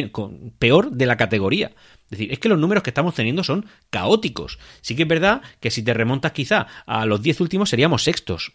peor 0.59 0.90
de 0.92 1.07
la 1.07 1.16
categoría. 1.16 1.72
Es 2.05 2.18
decir, 2.18 2.33
es 2.33 2.38
que 2.38 2.48
los 2.48 2.59
números 2.59 2.83
que 2.83 2.90
estamos 2.90 3.14
teniendo 3.14 3.44
son 3.44 3.66
caóticos. 3.90 4.59
Sí 4.81 4.96
que 4.96 5.03
es 5.03 5.09
verdad 5.09 5.42
que 5.61 5.70
si 5.70 5.83
te 5.83 5.94
remontas 5.94 6.33
quizá 6.33 6.66
a 6.87 7.07
los 7.07 7.22
diez 7.22 7.40
últimos 7.40 7.70
seríamos 7.70 8.03
sextos 8.05 8.53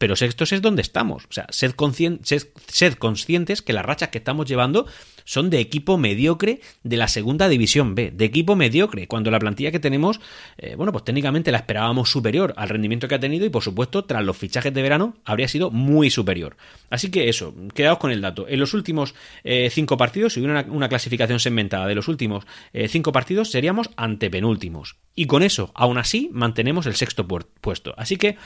pero 0.00 0.16
sextos 0.16 0.50
es 0.52 0.62
donde 0.62 0.80
estamos. 0.80 1.26
O 1.26 1.32
sea, 1.32 1.46
sed, 1.50 1.74
sed, 2.22 2.94
conscientes 2.94 3.60
que 3.60 3.74
las 3.74 3.84
rachas 3.84 4.08
que 4.08 4.16
estamos 4.16 4.46
llevando 4.46 4.86
son 5.24 5.50
de 5.50 5.60
equipo 5.60 5.98
mediocre 5.98 6.60
de 6.82 6.96
la 6.96 7.06
segunda 7.06 7.50
división 7.50 7.94
B, 7.94 8.10
de 8.10 8.24
equipo 8.24 8.56
mediocre, 8.56 9.06
cuando 9.06 9.30
la 9.30 9.38
plantilla 9.38 9.70
que 9.70 9.78
tenemos, 9.78 10.18
eh, 10.56 10.74
bueno, 10.74 10.90
pues 10.90 11.04
técnicamente 11.04 11.52
la 11.52 11.58
esperábamos 11.58 12.10
superior 12.10 12.54
al 12.56 12.70
rendimiento 12.70 13.08
que 13.08 13.16
ha 13.16 13.20
tenido 13.20 13.44
y 13.44 13.50
por 13.50 13.62
supuesto, 13.62 14.06
tras 14.06 14.24
los 14.24 14.38
fichajes 14.38 14.72
de 14.72 14.80
verano, 14.80 15.18
habría 15.26 15.48
sido 15.48 15.70
muy 15.70 16.08
superior. 16.08 16.56
Así 16.88 17.10
que 17.10 17.28
eso, 17.28 17.54
quedaos 17.74 17.98
con 17.98 18.10
el 18.10 18.22
dato. 18.22 18.48
En 18.48 18.58
los 18.58 18.72
últimos 18.72 19.14
eh, 19.44 19.68
cinco 19.68 19.98
partidos, 19.98 20.32
si 20.32 20.40
hubiera 20.40 20.64
una, 20.70 20.88
clasificación 20.88 21.40
segmentada 21.40 21.86
de 21.86 21.94
los 21.94 22.08
últimos 22.08 22.46
eh, 22.72 22.88
cinco 22.88 23.12
partidos, 23.12 23.50
seríamos 23.50 23.90
antepenúltimos. 23.96 24.96
Y 25.14 25.26
con 25.26 25.42
eso, 25.42 25.72
aún 25.74 25.98
así, 25.98 26.30
mantenemos 26.32 26.86
el 26.86 26.94
sexto 26.96 27.28
puesto. 27.28 27.92
Así 27.98 28.16
que 28.16 28.38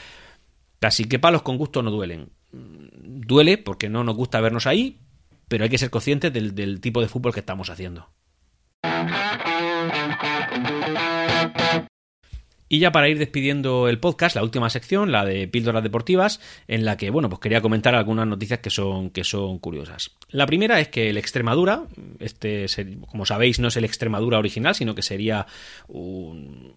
Así 0.81 1.05
que 1.05 1.19
palos 1.19 1.41
con 1.41 1.57
gusto 1.57 1.81
no 1.81 1.91
duelen. 1.91 2.29
Duele 2.51 3.57
porque 3.57 3.89
no 3.89 4.03
nos 4.03 4.15
gusta 4.15 4.41
vernos 4.41 4.67
ahí, 4.67 4.99
pero 5.47 5.63
hay 5.63 5.69
que 5.69 5.77
ser 5.77 5.89
conscientes 5.89 6.31
del, 6.31 6.81
tipo 6.81 7.01
de 7.01 7.07
fútbol 7.07 7.33
que 7.33 7.39
estamos 7.39 7.69
haciendo. 7.69 8.09
Y 12.67 12.79
ya 12.79 12.91
para 12.91 13.07
ir 13.09 13.19
despidiendo 13.19 13.87
el 13.87 13.99
podcast, 13.99 14.35
la 14.35 14.41
última 14.41 14.71
sección, 14.71 15.11
la 15.11 15.23
de 15.23 15.47
píldoras 15.47 15.83
deportivas, 15.83 16.41
en 16.67 16.83
la 16.83 16.97
que, 16.97 17.11
bueno, 17.11 17.29
pues 17.29 17.39
quería 17.39 17.61
comentar 17.61 17.93
algunas 17.93 18.25
noticias 18.25 18.59
que 18.59 18.71
son, 18.71 19.11
que 19.11 19.23
son 19.23 19.59
curiosas. 19.59 20.11
La 20.29 20.47
primera 20.47 20.79
es 20.79 20.87
que 20.87 21.11
el 21.11 21.17
Extremadura, 21.17 21.83
este, 22.19 22.65
como 23.07 23.25
sabéis, 23.27 23.59
no 23.59 23.67
es 23.67 23.77
el 23.77 23.85
Extremadura 23.85 24.39
original, 24.39 24.73
sino 24.73 24.95
que 24.95 25.03
sería 25.03 25.45
un, 25.87 26.73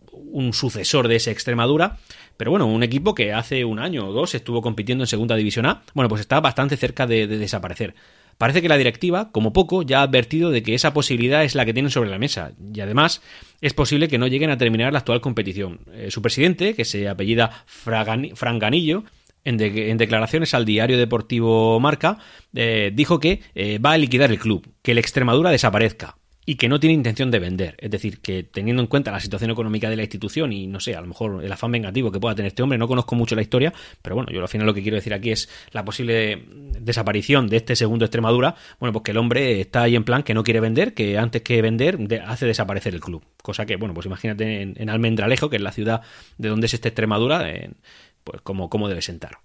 sucesor 0.52 1.08
de 1.08 1.16
ese 1.16 1.30
Extremadura, 1.30 1.98
pero 2.38 2.52
bueno, 2.52 2.66
un 2.66 2.84
equipo 2.84 3.14
que 3.14 3.32
hace 3.32 3.64
un 3.64 3.80
año 3.80 4.06
o 4.06 4.12
dos 4.12 4.34
estuvo 4.34 4.62
compitiendo 4.62 5.02
en 5.02 5.08
Segunda 5.08 5.34
División 5.34 5.66
A, 5.66 5.82
bueno, 5.92 6.08
pues 6.08 6.20
está 6.20 6.40
bastante 6.40 6.76
cerca 6.76 7.06
de 7.06 7.26
desaparecer. 7.26 7.94
Parece 8.38 8.62
que 8.62 8.68
la 8.68 8.76
directiva, 8.76 9.32
como 9.32 9.52
poco, 9.52 9.82
ya 9.82 9.98
ha 9.98 10.02
advertido 10.02 10.50
de 10.50 10.62
que 10.62 10.74
esa 10.74 10.94
posibilidad 10.94 11.42
es 11.42 11.56
la 11.56 11.64
que 11.66 11.74
tienen 11.74 11.90
sobre 11.90 12.08
la 12.08 12.18
mesa 12.20 12.52
y 12.72 12.78
además 12.78 13.20
es 13.60 13.74
posible 13.74 14.06
que 14.06 14.18
no 14.18 14.28
lleguen 14.28 14.50
a 14.50 14.56
terminar 14.56 14.92
la 14.92 15.00
actual 15.00 15.20
competición. 15.20 15.80
Eh, 15.92 16.12
su 16.12 16.22
presidente, 16.22 16.74
que 16.74 16.84
se 16.84 17.08
apellida 17.08 17.64
Franganillo, 17.66 19.02
en, 19.44 19.56
declaraciones 19.56 20.54
al 20.54 20.64
diario 20.64 20.96
deportivo 20.96 21.80
Marca, 21.80 22.18
eh, 22.54 22.92
dijo 22.94 23.18
que 23.18 23.40
eh, 23.56 23.78
va 23.78 23.92
a 23.92 23.98
liquidar 23.98 24.30
el 24.30 24.38
club, 24.38 24.72
que 24.82 24.92
el 24.92 24.98
Extremadura 24.98 25.50
desaparezca 25.50 26.18
y 26.48 26.54
que 26.54 26.66
no 26.66 26.80
tiene 26.80 26.94
intención 26.94 27.30
de 27.30 27.40
vender. 27.40 27.74
Es 27.76 27.90
decir, 27.90 28.20
que 28.20 28.42
teniendo 28.42 28.80
en 28.80 28.86
cuenta 28.86 29.12
la 29.12 29.20
situación 29.20 29.50
económica 29.50 29.90
de 29.90 29.96
la 29.96 30.02
institución 30.04 30.50
y 30.50 30.66
no 30.66 30.80
sé, 30.80 30.96
a 30.96 31.02
lo 31.02 31.06
mejor 31.06 31.44
el 31.44 31.52
afán 31.52 31.70
vengativo 31.70 32.10
que 32.10 32.18
pueda 32.18 32.34
tener 32.34 32.48
este 32.48 32.62
hombre, 32.62 32.78
no 32.78 32.88
conozco 32.88 33.14
mucho 33.14 33.36
la 33.36 33.42
historia, 33.42 33.70
pero 34.00 34.14
bueno, 34.14 34.32
yo 34.32 34.40
al 34.40 34.48
final 34.48 34.66
lo 34.66 34.72
que 34.72 34.80
quiero 34.80 34.94
decir 34.94 35.12
aquí 35.12 35.30
es 35.30 35.50
la 35.72 35.84
posible 35.84 36.42
desaparición 36.80 37.48
de 37.48 37.58
este 37.58 37.76
segundo 37.76 38.06
Extremadura. 38.06 38.54
Bueno, 38.80 38.94
pues 38.94 39.02
que 39.02 39.10
el 39.10 39.18
hombre 39.18 39.60
está 39.60 39.82
ahí 39.82 39.94
en 39.94 40.04
plan 40.04 40.22
que 40.22 40.32
no 40.32 40.42
quiere 40.42 40.60
vender, 40.60 40.94
que 40.94 41.18
antes 41.18 41.42
que 41.42 41.60
vender 41.60 41.98
hace 42.26 42.46
desaparecer 42.46 42.94
el 42.94 43.00
club. 43.00 43.22
Cosa 43.42 43.66
que, 43.66 43.76
bueno, 43.76 43.92
pues 43.92 44.06
imagínate 44.06 44.62
en, 44.62 44.88
Almendralejo, 44.88 45.50
que 45.50 45.56
es 45.56 45.62
la 45.62 45.72
ciudad 45.72 46.00
de 46.38 46.48
donde 46.48 46.66
es 46.66 46.72
este 46.72 46.88
Extremadura, 46.88 47.46
pues 48.24 48.40
como, 48.40 48.70
cómo 48.70 48.88
debe 48.88 49.02
sentar. 49.02 49.40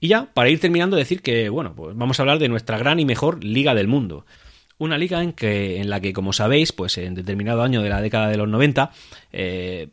Y 0.00 0.08
ya, 0.08 0.34
para 0.34 0.48
ir 0.48 0.58
terminando, 0.58 0.96
decir 0.96 1.22
que, 1.22 1.48
bueno, 1.48 1.76
pues 1.76 1.96
vamos 1.96 2.18
a 2.18 2.24
hablar 2.24 2.40
de 2.40 2.48
nuestra 2.48 2.76
gran 2.76 2.98
y 2.98 3.04
mejor 3.04 3.44
liga 3.44 3.72
del 3.76 3.86
mundo. 3.86 4.26
Una 4.78 4.98
liga 4.98 5.22
en, 5.22 5.32
que, 5.32 5.80
en 5.80 5.88
la 5.88 6.00
que, 6.00 6.12
como 6.12 6.32
sabéis, 6.32 6.72
pues 6.72 6.98
en 6.98 7.14
determinado 7.14 7.62
año 7.62 7.82
de 7.82 7.88
la 7.88 8.00
década 8.00 8.28
de 8.28 8.36
los 8.36 8.48
90, 8.48 8.90
eh, 9.32 9.88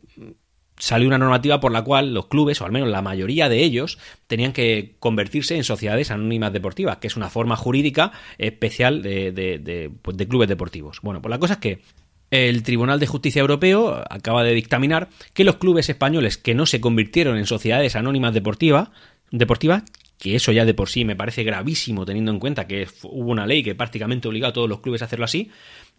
salió 0.81 1.07
una 1.07 1.19
normativa 1.19 1.59
por 1.59 1.71
la 1.71 1.83
cual 1.83 2.13
los 2.13 2.27
clubes, 2.27 2.59
o 2.59 2.65
al 2.65 2.71
menos 2.71 2.89
la 2.89 3.03
mayoría 3.03 3.49
de 3.49 3.63
ellos, 3.63 3.99
tenían 4.25 4.51
que 4.51 4.95
convertirse 4.99 5.55
en 5.55 5.63
sociedades 5.63 6.09
anónimas 6.09 6.51
deportivas, 6.51 6.97
que 6.97 7.07
es 7.07 7.15
una 7.15 7.29
forma 7.29 7.55
jurídica 7.55 8.11
especial 8.39 9.03
de, 9.03 9.31
de, 9.31 9.91
pues 10.01 10.17
clubes 10.27 10.49
deportivos. 10.49 10.99
Bueno, 11.03 11.21
pues 11.21 11.29
la 11.29 11.39
cosa 11.39 11.53
es 11.53 11.59
que 11.59 11.81
el 12.31 12.63
Tribunal 12.63 12.99
de 12.99 13.07
Justicia 13.07 13.41
Europeo 13.41 14.03
acaba 14.09 14.43
de 14.43 14.53
dictaminar 14.53 15.09
que 15.33 15.43
los 15.43 15.57
clubes 15.57 15.89
españoles 15.89 16.37
que 16.37 16.55
no 16.55 16.65
se 16.65 16.81
convirtieron 16.81 17.37
en 17.37 17.45
sociedades 17.45 17.95
anónimas 17.95 18.33
deportivas 18.33 18.89
que 20.21 20.35
eso 20.35 20.51
ya 20.51 20.65
de 20.65 20.75
por 20.75 20.87
sí 20.87 21.03
me 21.03 21.15
parece 21.15 21.43
gravísimo 21.43 22.05
teniendo 22.05 22.31
en 22.31 22.37
cuenta 22.37 22.67
que 22.67 22.87
hubo 23.01 23.31
una 23.31 23.47
ley 23.47 23.63
que 23.63 23.73
prácticamente 23.73 24.27
obligó 24.27 24.45
a 24.45 24.53
todos 24.53 24.69
los 24.69 24.79
clubes 24.79 25.01
a 25.01 25.05
hacerlo 25.05 25.25
así. 25.25 25.49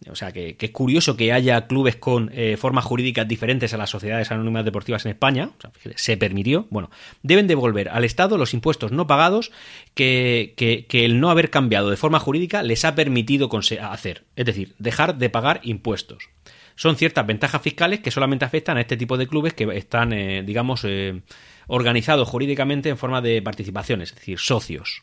O 0.08 0.14
sea, 0.14 0.30
que, 0.30 0.56
es 0.60 0.70
curioso 0.70 1.16
que 1.16 1.32
haya 1.32 1.66
clubes 1.66 1.96
con 1.96 2.30
eh, 2.32 2.56
formas 2.56 2.84
jurídicas 2.84 3.26
diferentes 3.26 3.74
a 3.74 3.76
las 3.76 3.90
sociedades 3.90 4.30
anónimas 4.30 4.64
deportivas 4.64 5.04
en 5.06 5.10
España. 5.10 5.50
O 5.58 5.60
sea, 5.60 5.72
se 5.96 6.16
permitió. 6.16 6.68
Bueno, 6.70 6.88
deben 7.24 7.48
devolver 7.48 7.88
al 7.88 8.04
Estado 8.04 8.38
los 8.38 8.54
impuestos 8.54 8.92
no 8.92 9.08
pagados 9.08 9.50
que, 9.94 10.54
que, 10.56 11.04
el 11.04 11.18
no 11.18 11.28
haber 11.28 11.50
cambiado 11.50 11.90
de 11.90 11.96
forma 11.96 12.20
jurídica 12.20 12.62
les 12.62 12.84
ha 12.84 12.94
permitido 12.94 13.50
hacer. 13.80 14.22
Es 14.36 14.46
decir, 14.46 14.76
dejar 14.78 15.18
de 15.18 15.30
pagar 15.30 15.60
impuestos 15.64 16.28
son 16.76 16.94
ciertas 16.96 17.26
ventajas 17.26 17.60
fiscales 17.60 18.00
que 18.00 18.12
solamente 18.12 18.44
afectan 18.44 18.76
a 18.76 18.82
este 18.82 18.96
tipo 18.96 19.16
de 19.16 19.26
clubes 19.26 19.52
que 19.52 19.64
están, 19.76 20.12
eh, 20.12 20.42
digamos, 20.42 20.84
eh, 20.84 21.22
organizados 21.66 22.28
jurídicamente 22.28 22.88
en 22.88 22.98
forma 22.98 23.20
de 23.20 23.40
participaciones, 23.42 24.10
es 24.10 24.16
decir, 24.16 24.38
socios. 24.38 25.02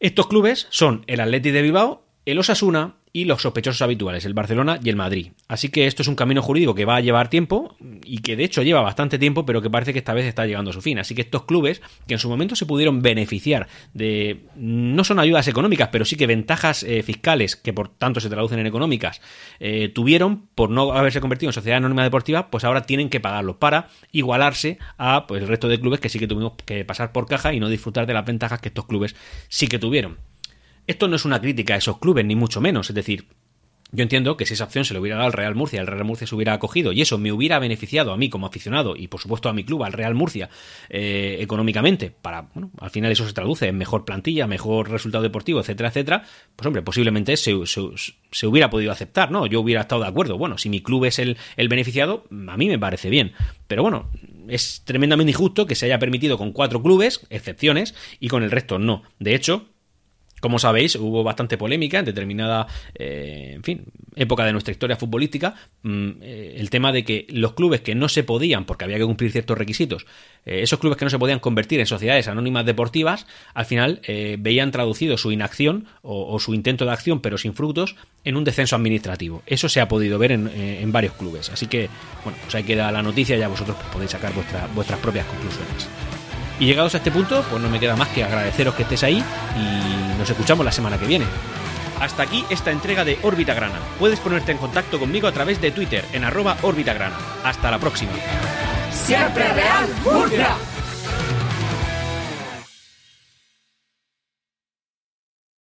Estos 0.00 0.28
clubes 0.28 0.68
son 0.70 1.04
el 1.08 1.20
Atleti 1.20 1.50
de 1.50 1.62
Bilbao, 1.62 2.06
el 2.24 2.38
Osasuna, 2.38 2.97
y 3.18 3.24
los 3.24 3.42
sospechosos 3.42 3.82
habituales, 3.82 4.24
el 4.24 4.32
Barcelona 4.32 4.78
y 4.80 4.90
el 4.90 4.94
Madrid. 4.94 5.32
Así 5.48 5.70
que 5.70 5.88
esto 5.88 6.02
es 6.02 6.08
un 6.08 6.14
camino 6.14 6.40
jurídico 6.40 6.72
que 6.72 6.84
va 6.84 6.94
a 6.94 7.00
llevar 7.00 7.28
tiempo 7.28 7.74
y 8.04 8.18
que 8.18 8.36
de 8.36 8.44
hecho 8.44 8.62
lleva 8.62 8.80
bastante 8.80 9.18
tiempo, 9.18 9.44
pero 9.44 9.60
que 9.60 9.68
parece 9.68 9.92
que 9.92 9.98
esta 9.98 10.14
vez 10.14 10.24
está 10.24 10.46
llegando 10.46 10.70
a 10.70 10.72
su 10.72 10.80
fin. 10.80 11.00
Así 11.00 11.16
que 11.16 11.22
estos 11.22 11.42
clubes, 11.42 11.82
que 12.06 12.14
en 12.14 12.20
su 12.20 12.28
momento 12.28 12.54
se 12.54 12.64
pudieron 12.64 13.02
beneficiar 13.02 13.66
de, 13.92 14.42
no 14.54 15.02
son 15.02 15.18
ayudas 15.18 15.48
económicas, 15.48 15.88
pero 15.90 16.04
sí 16.04 16.14
que 16.14 16.28
ventajas 16.28 16.84
eh, 16.84 17.02
fiscales, 17.02 17.56
que 17.56 17.72
por 17.72 17.88
tanto 17.88 18.20
se 18.20 18.28
traducen 18.28 18.60
en 18.60 18.66
económicas, 18.68 19.20
eh, 19.58 19.88
tuvieron 19.88 20.46
por 20.54 20.70
no 20.70 20.92
haberse 20.92 21.20
convertido 21.20 21.50
en 21.50 21.54
sociedad 21.54 21.78
anónima 21.78 22.04
deportiva, 22.04 22.52
pues 22.52 22.62
ahora 22.62 22.82
tienen 22.82 23.10
que 23.10 23.18
pagarlo 23.18 23.58
para 23.58 23.88
igualarse 24.12 24.78
a 24.96 25.26
pues, 25.26 25.42
el 25.42 25.48
resto 25.48 25.66
de 25.66 25.80
clubes 25.80 25.98
que 25.98 26.08
sí 26.08 26.20
que 26.20 26.28
tuvimos 26.28 26.52
que 26.64 26.84
pasar 26.84 27.10
por 27.10 27.26
caja 27.26 27.52
y 27.52 27.58
no 27.58 27.68
disfrutar 27.68 28.06
de 28.06 28.14
las 28.14 28.24
ventajas 28.24 28.60
que 28.60 28.68
estos 28.68 28.86
clubes 28.86 29.16
sí 29.48 29.66
que 29.66 29.80
tuvieron. 29.80 30.18
Esto 30.88 31.06
no 31.06 31.16
es 31.16 31.24
una 31.26 31.40
crítica 31.40 31.74
a 31.74 31.76
esos 31.76 31.98
clubes, 31.98 32.24
ni 32.24 32.34
mucho 32.34 32.62
menos. 32.62 32.88
Es 32.88 32.94
decir, 32.94 33.28
yo 33.92 34.02
entiendo 34.02 34.38
que 34.38 34.46
si 34.46 34.54
esa 34.54 34.64
opción 34.64 34.86
se 34.86 34.94
le 34.94 35.00
hubiera 35.00 35.16
dado 35.16 35.26
al 35.26 35.34
Real 35.34 35.54
Murcia, 35.54 35.82
el 35.82 35.86
Real 35.86 36.04
Murcia 36.04 36.26
se 36.26 36.34
hubiera 36.34 36.54
acogido 36.54 36.92
y 36.92 37.02
eso 37.02 37.18
me 37.18 37.30
hubiera 37.30 37.58
beneficiado 37.58 38.12
a 38.12 38.16
mí 38.16 38.30
como 38.30 38.46
aficionado 38.46 38.96
y 38.96 39.08
por 39.08 39.20
supuesto 39.20 39.50
a 39.50 39.52
mi 39.52 39.64
club, 39.64 39.84
al 39.84 39.92
Real 39.92 40.14
Murcia, 40.14 40.48
eh, 40.88 41.36
económicamente, 41.40 42.10
para, 42.10 42.48
bueno, 42.54 42.70
al 42.80 42.88
final 42.88 43.12
eso 43.12 43.26
se 43.26 43.34
traduce 43.34 43.68
en 43.68 43.76
mejor 43.76 44.06
plantilla, 44.06 44.46
mejor 44.46 44.90
resultado 44.90 45.22
deportivo, 45.22 45.60
etcétera, 45.60 45.90
etcétera, 45.90 46.24
pues 46.56 46.66
hombre, 46.66 46.80
posiblemente 46.80 47.36
se, 47.36 47.54
se, 47.66 48.46
hubiera 48.46 48.70
podido 48.70 48.90
aceptar, 48.90 49.30
¿no? 49.30 49.46
Yo 49.46 49.60
hubiera 49.60 49.82
estado 49.82 50.02
de 50.02 50.08
acuerdo. 50.08 50.38
Bueno, 50.38 50.56
si 50.56 50.70
mi 50.70 50.80
club 50.80 51.04
es 51.04 51.18
el, 51.18 51.36
el 51.56 51.68
beneficiado, 51.68 52.24
a 52.48 52.56
mí 52.56 52.68
me 52.68 52.78
parece 52.78 53.10
bien. 53.10 53.32
Pero 53.66 53.82
bueno, 53.82 54.10
es 54.48 54.82
tremendamente 54.86 55.32
injusto 55.32 55.66
que 55.66 55.74
se 55.74 55.84
haya 55.84 55.98
permitido 55.98 56.38
con 56.38 56.52
cuatro 56.52 56.82
clubes, 56.82 57.26
excepciones, 57.28 57.94
y 58.20 58.28
con 58.28 58.42
el 58.42 58.50
resto 58.50 58.78
no. 58.78 59.02
De 59.18 59.34
hecho, 59.34 59.66
como 60.40 60.58
sabéis, 60.58 60.96
hubo 60.96 61.24
bastante 61.24 61.56
polémica 61.58 61.98
en 61.98 62.04
determinada, 62.04 62.66
eh, 62.94 63.52
en 63.54 63.62
fin, 63.62 63.84
época 64.16 64.44
de 64.44 64.52
nuestra 64.52 64.72
historia 64.72 64.96
futbolística, 64.96 65.54
mm, 65.82 66.10
eh, 66.20 66.54
el 66.58 66.70
tema 66.70 66.92
de 66.92 67.04
que 67.04 67.26
los 67.30 67.54
clubes 67.54 67.80
que 67.80 67.94
no 67.94 68.08
se 68.08 68.24
podían, 68.24 68.64
porque 68.64 68.84
había 68.84 68.98
que 68.98 69.04
cumplir 69.04 69.32
ciertos 69.32 69.56
requisitos, 69.56 70.06
eh, 70.44 70.62
esos 70.62 70.78
clubes 70.78 70.98
que 70.98 71.04
no 71.04 71.10
se 71.10 71.18
podían 71.18 71.38
convertir 71.38 71.80
en 71.80 71.86
sociedades 71.86 72.28
anónimas 72.28 72.66
deportivas, 72.66 73.26
al 73.54 73.66
final 73.66 74.00
veían 74.38 74.70
traducido 74.70 75.16
su 75.16 75.32
inacción 75.32 75.86
o, 76.02 76.38
su 76.38 76.54
intento 76.54 76.84
de 76.84 76.92
acción, 76.92 77.20
pero 77.20 77.38
sin 77.38 77.54
frutos, 77.54 77.96
en 78.24 78.36
un 78.36 78.44
descenso 78.44 78.76
administrativo. 78.76 79.42
Eso 79.46 79.68
se 79.68 79.80
ha 79.80 79.88
podido 79.88 80.18
ver 80.18 80.32
en, 80.32 80.92
varios 80.92 81.14
clubes. 81.14 81.50
Así 81.50 81.66
que, 81.66 81.88
bueno, 82.24 82.38
pues 82.42 82.54
ahí 82.54 82.64
queda 82.64 82.90
la 82.90 83.02
noticia, 83.02 83.36
ya 83.36 83.48
vosotros 83.48 83.76
podéis 83.92 84.10
sacar 84.10 84.32
vuestras 84.74 85.00
propias 85.00 85.26
conclusiones. 85.26 86.07
Y 86.58 86.66
llegados 86.66 86.94
a 86.94 86.98
este 86.98 87.10
punto, 87.10 87.44
pues 87.48 87.62
no 87.62 87.68
me 87.68 87.78
queda 87.78 87.96
más 87.96 88.08
que 88.08 88.24
agradeceros 88.24 88.74
que 88.74 88.82
estés 88.82 89.02
ahí 89.04 89.22
y 89.56 90.18
nos 90.18 90.28
escuchamos 90.28 90.64
la 90.64 90.72
semana 90.72 90.98
que 90.98 91.06
viene. 91.06 91.26
Hasta 92.00 92.22
aquí 92.22 92.44
esta 92.50 92.70
entrega 92.70 93.04
de 93.04 93.18
Órbita 93.22 93.54
Grana. 93.54 93.78
Puedes 93.98 94.20
ponerte 94.20 94.52
en 94.52 94.58
contacto 94.58 94.98
conmigo 94.98 95.26
a 95.28 95.32
través 95.32 95.60
de 95.60 95.70
Twitter 95.70 96.04
en 96.12 96.24
arroba 96.24 96.56
Órbita 96.62 96.94
Grana. 96.94 97.16
Hasta 97.44 97.70
la 97.70 97.78
próxima. 97.78 98.12
Siempre 98.92 99.52
Real 99.52 99.88
Murcia. 100.04 100.56